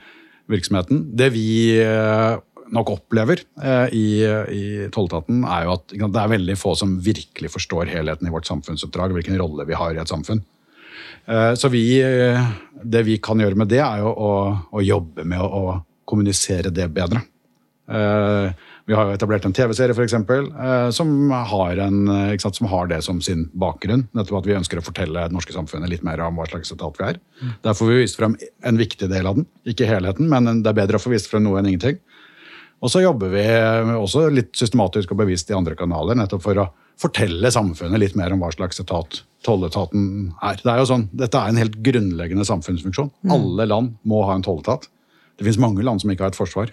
[0.52, 1.06] virksomheten.
[1.14, 1.48] Det vi
[1.84, 2.42] eh,
[2.74, 7.54] nok opplever eh, i, i tolletaten, er jo at det er veldig få som virkelig
[7.54, 10.42] forstår helheten i vårt samfunnsoppdrag, hvilken rolle vi har i et samfunn.
[11.30, 12.48] Eh, Så vi, eh,
[12.82, 14.32] det vi kan gjøre med det, er jo å,
[14.74, 17.24] å jobbe med å kommunisere det bedre.
[17.90, 18.54] Eh,
[18.86, 22.68] Vi har jo etablert en TV-serie for eksempel, eh, som, har en, eh, sant, som
[22.68, 24.08] har det som sin bakgrunn.
[24.14, 27.00] Nettopp at vi ønsker å fortelle det norske samfunnet litt mer om hva slags etat
[27.00, 27.18] vi er.
[27.64, 29.48] Der får vi vist frem en viktig del av den.
[29.66, 31.98] Ikke helheten, men det er bedre å få vist frem noe enn ingenting.
[32.84, 33.42] Og så jobber vi
[33.98, 36.70] også litt systematisk og bevisst i andre kanaler, nettopp for å
[37.02, 40.62] fortelle samfunnet litt mer om hva slags etat tolletaten er.
[40.62, 43.10] Det er jo sånn, Dette er en helt grunnleggende samfunnsfunksjon.
[43.34, 44.88] Alle land må ha en tolletat.
[45.36, 46.72] Det finnes mange land som ikke har et forsvar.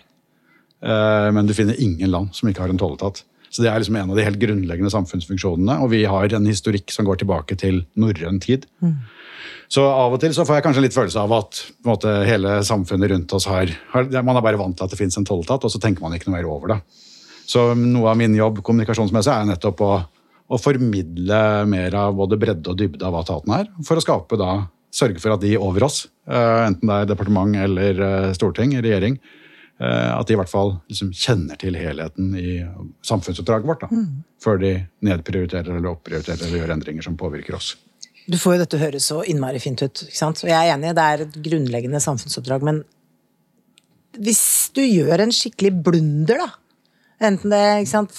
[0.82, 3.24] Eh, Men du finner ingen land som ikke har en tolletat.
[3.52, 5.82] Så det er liksom en av de helt grunnleggende samfunnsfunksjonene.
[5.84, 8.64] Og vi har en historikk som går tilbake til norrøn tid.
[9.68, 13.10] Så av og til så får jeg kanskje litt følelse av at måte, hele samfunnet
[13.12, 15.72] rundt oss har, har Man er bare vant til at det fins en tolletat, og
[15.72, 16.78] så tenker man ikke noe mer over det.
[17.48, 19.92] Så noe av min jobb kommunikasjonsmessig er nettopp å,
[20.48, 24.38] å formidle mer av både bredde og dybde av hva taten er, for å skape
[24.40, 28.74] da Sørge for at de over oss, eh, enten det er departement eller eh, storting,
[28.76, 29.16] regjering,
[29.80, 32.58] eh, at de i hvert fall liksom kjenner til helheten i
[33.08, 33.86] samfunnsoppdraget vårt.
[33.86, 34.02] Da,
[34.42, 34.74] Før de
[35.08, 37.74] nedprioriterer eller opprioriterer eller gjør endringer som påvirker oss.
[38.28, 40.44] Du får jo dette høres så innmari fint ut, ikke sant?
[40.44, 42.84] Og jeg er enig, det er et grunnleggende samfunnsoppdrag, men
[44.20, 44.44] hvis
[44.76, 46.50] du gjør en skikkelig blunder, da,
[47.28, 48.12] enten det, ikke sant,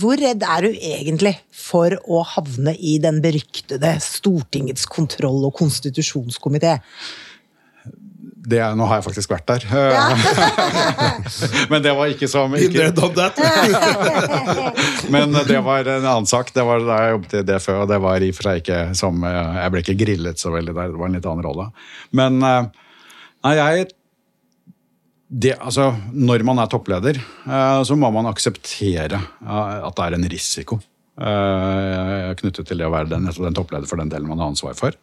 [0.00, 6.78] hvor redd er du egentlig for å havne i den beryktede Stortingets kontroll- og konstitusjonskomité?
[8.42, 9.62] Det, er- nå har jeg faktisk vært der.
[11.70, 12.88] Men det var ikke som ikke.
[15.14, 16.50] Men det var en annen sak.
[16.54, 18.80] Det var da jeg jobbet i DFØ, og det var i og for seg ikke
[18.98, 21.68] som eh, Jeg ble ikke grillet så veldig der, det var en litt annen rolle.
[22.18, 22.62] Men eh,
[23.46, 23.86] nei, jeg
[25.32, 30.16] det, altså, Når man er toppleder, eh, så må man akseptere eh, at det er
[30.18, 30.76] en risiko
[31.16, 34.76] eh, knyttet til det å være den, den toppleder for den delen man har ansvar
[34.76, 34.96] for.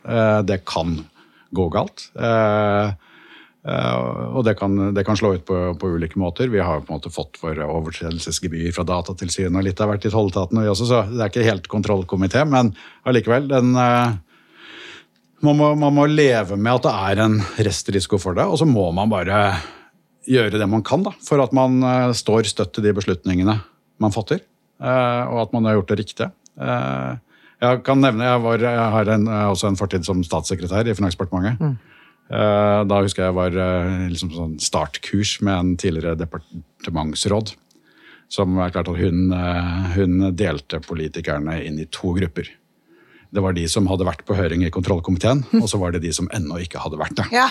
[0.45, 0.99] Det kan
[1.55, 2.11] gå galt.
[3.69, 6.51] Og det kan, det kan slå ut på, på ulike måter.
[6.53, 10.13] Vi har på en måte fått for overtredelsesgebyr fra Datatilsynet og litt har vært i
[10.13, 12.71] tolletaten, vi også, så det er ikke helt kontrollkomité, men
[13.09, 13.49] allikevel.
[13.49, 18.61] Den, man, må, man må leve med at det er en restrisiko for det, og
[18.61, 19.41] så må man bare
[20.29, 23.57] gjøre det man kan da, for at man eh, står støtt til de beslutningene
[23.99, 24.43] man fatter,
[24.79, 26.29] eh, og at man har gjort det riktige.
[26.59, 27.13] Eh,
[27.59, 31.79] jeg kan nevne, jeg, var, jeg har en, også en fortid som statssekretær i Finansdepartementet.
[32.29, 33.57] Eh, Da husker jeg var
[34.07, 37.55] liksom sånn startkurs med en tidligere departementsråd.
[38.29, 39.33] Som er klart at hun,
[39.95, 42.45] hun delte politikerne inn i to grupper.
[43.29, 46.09] Det var de som hadde vært på høring i kontrollkomiteen, og så var det de
[46.15, 47.27] som ennå ikke hadde vært det.
[47.35, 47.45] Ja.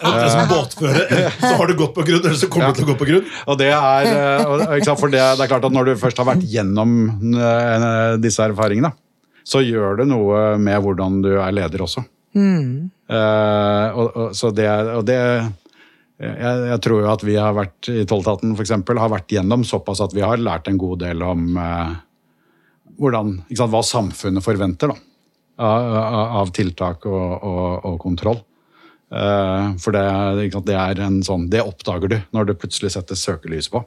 [0.00, 1.26] Det er som båtfører.
[1.42, 3.26] Så har du gått på grunn, eller så kommer du til å gå på grunn.
[3.52, 6.46] Og det er, eh, for det, det er klart at Når du først har vært
[6.48, 6.96] gjennom
[7.36, 8.94] eh, disse erfaringene,
[9.44, 12.04] så gjør det noe med hvordan du er leder også.
[13.10, 15.18] Eh, og, og, så det, og det
[16.20, 19.64] jeg, jeg tror jo at vi har vært i tolletaten for eksempel, har vært gjennom
[19.66, 21.94] såpass at vi har lært en god del om eh,
[23.00, 24.98] hvordan, ikke sant, hva samfunnet forventer da,
[25.60, 28.40] av, tiltak og, og, og kontroll.
[29.10, 33.70] Eh, for det, det er en sånn, det oppdager du når det plutselig settes søkelys
[33.72, 33.82] på.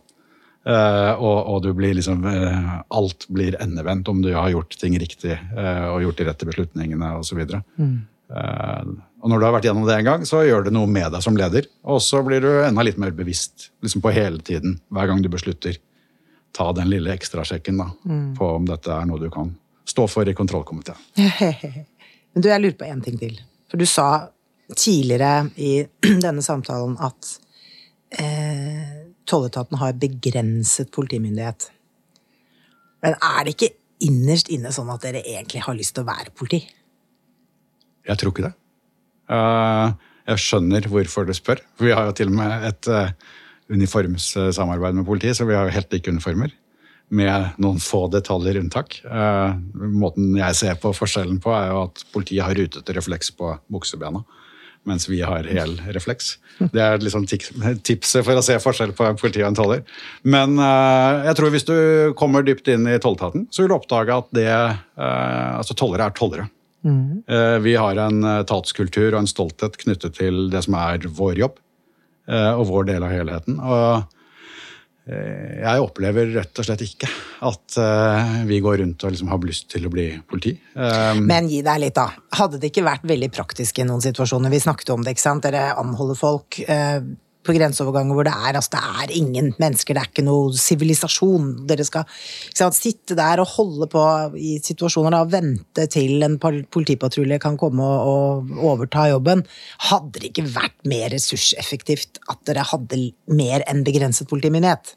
[0.63, 4.95] Eh, og, og du blir liksom eh, Alt blir endevendt om du har gjort ting
[4.95, 7.41] riktig og gjort de rette beslutningene osv.
[7.43, 8.93] Eh,
[9.23, 11.23] og når du har vært gjennom det en gang, så gjør det noe med deg
[11.23, 11.67] som leder.
[11.87, 15.29] Og så blir du enda litt mer bevisst liksom på hele tiden, hver gang du
[15.31, 15.79] beslutter.
[16.55, 17.87] Ta den lille ekstrasjekken da,
[18.37, 19.55] på om dette er noe du kan
[19.85, 20.99] stå for i kontrollkomiteen.
[22.33, 23.37] Men du, jeg lurer på én ting til.
[23.69, 24.07] For du sa
[24.73, 25.73] tidligere i
[26.25, 27.35] denne samtalen at
[28.19, 31.69] eh, tolletaten har begrenset politimyndighet.
[33.03, 33.73] Men er det ikke
[34.03, 36.63] innerst inne sånn at dere egentlig har lyst til å være politi?
[38.07, 38.55] Jeg tror ikke det.
[39.31, 39.93] Eh,
[40.31, 41.61] jeg skjønner hvorfor du spør.
[41.77, 43.13] For vi har jo til og med et eh,
[43.73, 46.53] uniformssamarbeid med politiet, så vi har jo helt like uniformer.
[47.13, 48.97] Med noen få detaljer unntak.
[49.05, 49.57] Eh,
[49.93, 54.23] måten jeg ser på forskjellen på, er jo at politiet har rutete refleks på buksebena.
[54.89, 56.33] Mens vi har hel refleks.
[56.59, 59.85] Det er liksom tipset for å se forskjell på politi og en toller.
[60.27, 61.77] Men eh, jeg tror hvis du
[62.19, 66.17] kommer dypt inn i tolletaten, så vil du oppdage at det, eh, altså tollere er
[66.17, 66.49] tollere.
[66.83, 67.23] Mm.
[67.63, 71.61] Vi har en tatskultur og en stolthet knyttet til det som er vår jobb
[72.27, 73.59] eh, og vår del av helheten.
[73.61, 74.03] Og eh,
[75.03, 77.09] jeg opplever rett og slett ikke
[77.43, 80.53] at eh, vi går rundt og liksom har lyst til å bli politi.
[80.75, 82.07] Eh, Men gi deg litt, da.
[82.39, 84.53] Hadde det ikke vært veldig praktisk i noen situasjoner?
[84.53, 85.43] Vi snakket om det, ikke sant?
[85.43, 87.01] Dere anholder folk eh,
[87.43, 91.49] på grenseoverganger hvor det er, altså, det er ingen mennesker, det er ikke noe sivilisasjon.
[91.69, 92.05] Dere skal
[92.55, 94.03] sant, sitte der og holde på
[94.39, 99.43] i situasjoner og vente til en politipatrulje kan komme og, og overta jobben.
[99.89, 104.95] Hadde det ikke vært mer ressurseffektivt at dere hadde mer enn begrenset politimyndighet?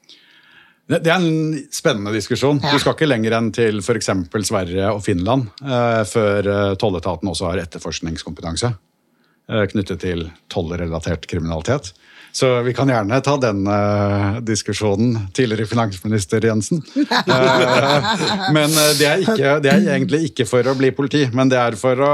[0.87, 2.61] Det, er en spennende diskusjon.
[2.63, 2.71] Ja.
[2.71, 4.13] Du skal ikke lenger enn til f.eks.
[4.47, 11.91] Sverige og Finland eh, før eh, tolletaten også har etterforskningskompetanse eh, knyttet til tollrelatert kriminalitet.
[12.37, 16.83] Så vi kan gjerne ta den uh, diskusjonen, tidligere finansminister Jensen.
[16.93, 18.11] Uh,
[18.57, 21.57] men eh, det er, ikke, det er egentlig ikke for å bli politi, men det
[21.57, 22.13] er for å,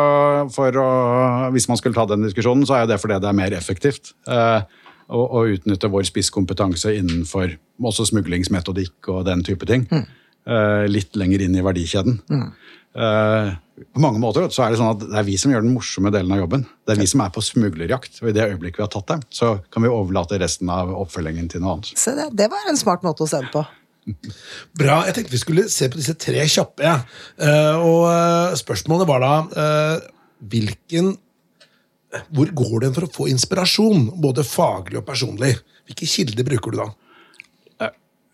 [0.55, 0.87] for å
[1.57, 4.14] Hvis man skulle ta den diskusjonen, så er det fordi det er mer effektivt.
[4.31, 4.62] Uh,
[5.11, 9.89] å, å utnytte vår spisskompetanse innenfor også smuglingsmetodikk og den type ting.
[9.91, 10.07] Mm.
[10.91, 12.16] litt lenger inn i verdikjeden.
[12.93, 15.75] Eh, på mange måter så er det sånn at det er vi som gjør den
[15.75, 16.64] morsomme delen av jobben.
[16.85, 18.18] Det er vi som er på smuglerjakt.
[18.20, 21.49] Og i det øyeblikket vi har tatt dem, så kan vi overlate resten av oppfølgingen
[21.53, 21.93] til noe annet.
[21.99, 23.64] Så det, det var en smart måte å se det på.
[24.81, 25.03] Bra.
[25.09, 26.85] Jeg tenkte vi skulle se på disse tre kjappe.
[26.85, 26.99] Ja.
[27.41, 30.09] Eh, og eh, spørsmålet var da eh,
[30.53, 31.14] hvilken
[32.35, 35.55] Hvor går det for å få inspirasjon, både faglig og personlig?
[35.89, 36.91] Hvilke kilder bruker du da?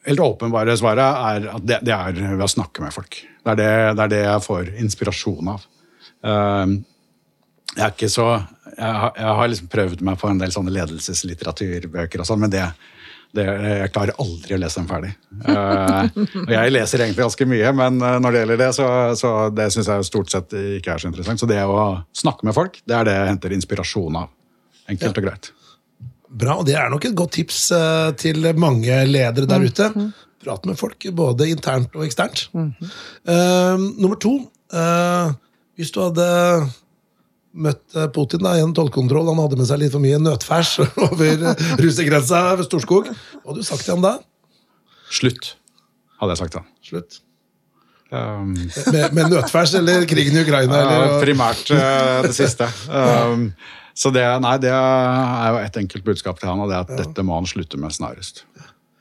[0.09, 3.19] Helt åpenbare svaret er at det, det er ved å snakke med folk.
[3.45, 5.67] Det er det, det er det jeg får inspirasjon av.
[6.25, 6.79] Eh,
[7.77, 8.29] jeg er ikke så
[8.79, 12.53] Jeg har, jeg har liksom prøvd meg på en del sånne ledelseslitteraturbøker og sånn, men
[12.53, 12.63] det,
[13.35, 13.45] det,
[13.83, 15.11] jeg klarer aldri å lese dem ferdig.
[15.43, 16.07] Uh,
[16.45, 18.89] og jeg leser egentlig ganske mye, men eh, når det gjelder det, så,
[19.19, 21.43] så det syns jeg stort sett ikke er så interessant.
[21.43, 21.89] Så det å
[22.23, 24.31] snakke med folk, det er det jeg henter inspirasjon av.
[24.89, 25.51] Enkelt og greit.
[26.29, 29.89] Bra, og Det er nok et godt tips eh, til mange ledere der ute.
[30.45, 32.49] Prat med folk, både internt og eksternt.
[32.55, 34.35] Eh, nummer to
[34.73, 35.33] eh,
[35.79, 36.27] Hvis du hadde
[37.59, 40.77] møtt eh, Putin da, i en tollkontroll, han hadde med seg litt for mye nøtfærs
[41.09, 44.19] over eh, russergrensa ved Storskog, hva hadde du sagt til ham da?
[45.09, 45.55] Slutt,
[46.21, 46.63] hadde jeg sagt da.
[46.85, 47.23] Slutt.
[48.09, 50.79] Um, Med, med nøtfærs eller krigen i Ukraina?
[50.81, 52.69] Ja, Eller, primært eh, det siste.
[52.89, 53.51] Um,
[53.99, 56.93] så det, nei, det er jo et enkelt budskap til han, og det er at
[57.01, 58.45] dette må han slutte med snarest.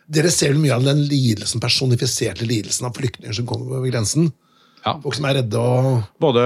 [0.10, 4.32] dere ser vel mye av den lidelsen, personifiserte lidelsen av flyktninger som kommer over grensen?
[4.86, 4.94] Ja.
[5.04, 6.44] Folk som er redde og Både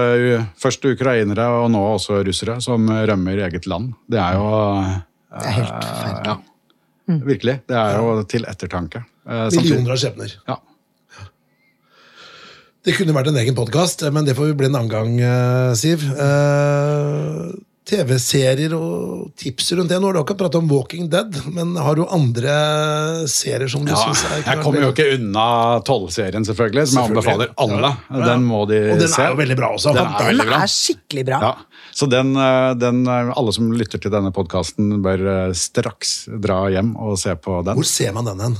[0.58, 3.92] først ukrainere og nå også russere som rømmer eget land.
[4.10, 4.48] Det er jo
[4.82, 6.26] Det er helt forferdelig.
[6.26, 7.54] ja, Virkelig.
[7.70, 9.04] Det er jo til ettertanke.
[9.28, 10.34] Eh, samtidig- millioner av skjebner.
[10.48, 10.56] Ja.
[12.82, 15.74] Det kunne vært en egen podkast, men det får vi bli en annen gang, eh,
[15.78, 16.02] Siv.
[16.02, 17.52] Eh,
[17.88, 19.96] TV-serier og tips rundt det.
[19.98, 22.52] Nå har du akkurat pratet om Walking Dead, men har du andre
[23.30, 25.46] serier som du Ja, synes er jeg kommer jo ikke unna
[25.86, 27.90] Tollserien, selvfølgelig, som jeg anbefaler alle.
[28.12, 28.24] Ja.
[28.30, 28.92] Den må de se.
[28.94, 29.22] Og den se.
[29.26, 29.94] er jo veldig bra også.
[29.98, 30.60] Den Den er bra.
[30.62, 31.40] er skikkelig bra.
[31.42, 31.52] Ja,
[31.92, 36.68] så den, eh, den, eh, alle som lytter til denne podkasten, bør eh, straks dra
[36.70, 37.74] hjem og se på den.
[37.80, 38.56] Hvor ser man den hen?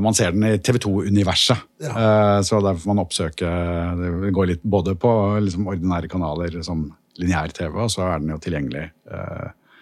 [0.00, 2.40] Man ser den i TV2-universet, Ja.
[2.40, 3.44] Så der får man oppsøke
[4.24, 5.10] Det går litt både på
[5.44, 6.86] liksom, ordinære kanaler som
[7.20, 8.86] lineær-TV, og så er den jo tilgjengelig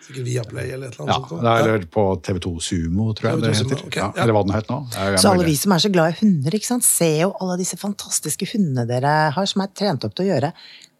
[0.08, 1.42] Sikkert Sikkert Viaplay eller et eller ja, annet sånt.
[1.44, 3.82] er, eller på TV2 Sumo, tror jeg TV2 det heter.
[3.90, 4.00] Okay.
[4.00, 4.22] ja, ja.
[4.22, 4.78] Eller hva den het nå.
[5.20, 6.86] Så alle vi som er så glad i hunder, ikke sant?
[6.86, 10.52] ser jo alle disse fantastiske hundene dere har, som er trent opp til å gjøre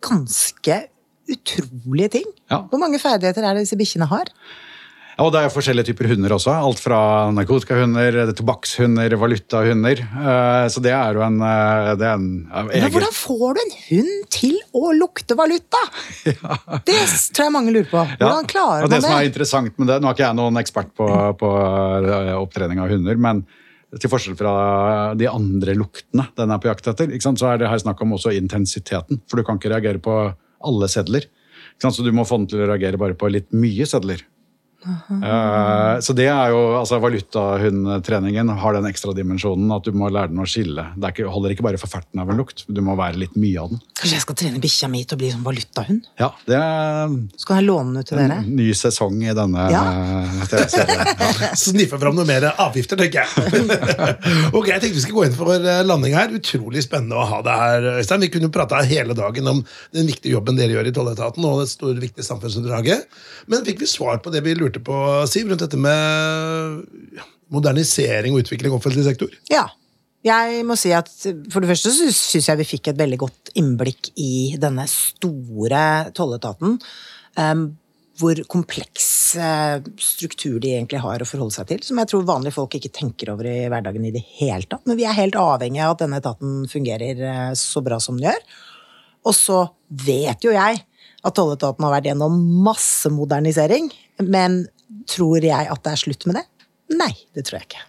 [0.05, 0.76] ganske
[1.28, 2.28] utrolige ting.
[2.53, 2.61] Ja.
[2.68, 4.28] Hvor mange ferdigheter er det disse bikkjene har?
[5.19, 6.53] Ja, og det er jo forskjellige typer hunder også.
[6.55, 6.99] Alt fra
[7.35, 9.99] narkotikahunder, tobakkshunder, valutahunder.
[9.99, 12.85] Eh, Så det er jo en, eh, det er en egen...
[12.85, 15.81] Men hvordan får du en hund til å lukte valuta?
[16.87, 17.01] Det
[17.35, 18.05] tror jeg mange lurer på.
[18.21, 20.62] Hvordan klarer man det Det som er interessant med det, Nå er ikke jeg noen
[20.62, 21.11] ekspert på,
[21.43, 23.43] på eh, opptrening av hunder, men
[23.99, 24.55] til forskjell fra
[25.19, 28.37] de andre luktene den er på jakt etter, så er det her snakk om også
[28.39, 29.19] intensiteten.
[29.27, 30.19] For du kan ikke reagere på
[30.62, 31.27] alle sedler.
[31.83, 34.23] Så du må få den til å reagere bare på litt mye sedler.
[34.87, 40.31] Eh, så det er jo, altså Valutahundtreningen har den ekstra dimensjonen at du må lære
[40.31, 40.85] den å skille.
[40.97, 43.35] Det er ikke, holder ikke bare for ferten av en lukt, du må være litt
[43.41, 43.81] mye av den.
[43.99, 46.07] Kanskje jeg skal trene bikkja mi til å bli sånn valutahund?
[46.20, 48.39] Ja, Det er Så kan jeg låne den ut til dere?
[48.45, 49.83] en ny sesong i denne Ja.
[49.83, 51.07] eh, TV-serien.
[51.39, 51.49] Ja.
[51.59, 53.29] Sniffe fram noe mer avgifter, tenker jeg.
[54.57, 56.31] ok, Jeg tenkte vi skulle gå inn for eh, landing her.
[56.39, 58.22] Utrolig spennende å ha deg her, Øystein.
[58.24, 59.61] Vi kunne prata hele dagen om
[59.95, 63.07] den viktige jobben dere gjør i tolletaten, og det store, viktige samfunnsoppdraget.
[63.51, 64.95] Men fikk vi svar på det vi lurte på,
[65.31, 66.85] Siv, rundt dette med
[67.55, 69.33] modernisering og utvikling av offentlig sektor?
[69.53, 69.66] Ja.
[70.27, 71.07] Jeg må si at
[71.49, 75.83] For det første så syns jeg vi fikk et veldig godt innblikk i denne store
[76.12, 76.75] tolletaten.
[77.39, 77.69] Um,
[78.19, 81.83] hvor kompleks eh, struktur de egentlig har å forholde seg til.
[81.87, 84.83] Som jeg tror vanlige folk ikke tenker over i hverdagen i det hele tatt.
[84.91, 88.27] Men vi er helt avhengig av at denne etaten fungerer eh, så bra som den
[88.29, 88.43] gjør.
[89.29, 89.61] Og så
[90.03, 90.83] vet jo jeg
[91.29, 93.91] at tolletaten har vært gjennom masse modernisering.
[94.24, 94.62] Men
[95.09, 96.45] tror jeg at det er slutt med det?
[96.99, 97.85] Nei, det tror jeg ikke.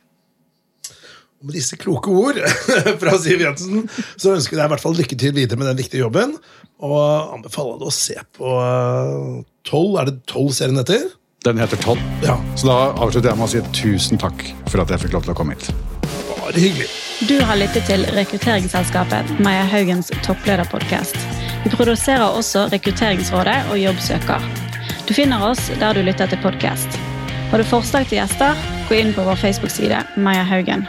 [1.40, 2.36] Og med disse kloke ord
[3.02, 3.86] fra Siv Jensen
[4.20, 6.36] så ønsker jeg deg i hvert fall lykke til videre med den viktige jobben.
[6.84, 7.00] Og
[7.36, 11.08] anbefaler deg å se på eh, 12, er det 12 serien heter?
[11.48, 12.00] Den heter Toll.
[12.26, 15.24] Ja, Så da avslutter jeg med å si tusen takk for at jeg fikk lov
[15.24, 15.70] til å komme hit.
[16.42, 16.90] bare hyggelig.
[17.32, 21.16] Du har lyttet til rekrutteringsselskapet Maja Haugens topplederpodkast.
[21.64, 24.48] Vi produserer også Rekrutteringsrådet og Jobbsøker.
[25.08, 27.00] Du finner oss der du lytter til podkast.
[27.52, 28.56] Har du forslag til gjester,
[28.88, 30.88] gå inn på vår Facebook-side Maja Haugen.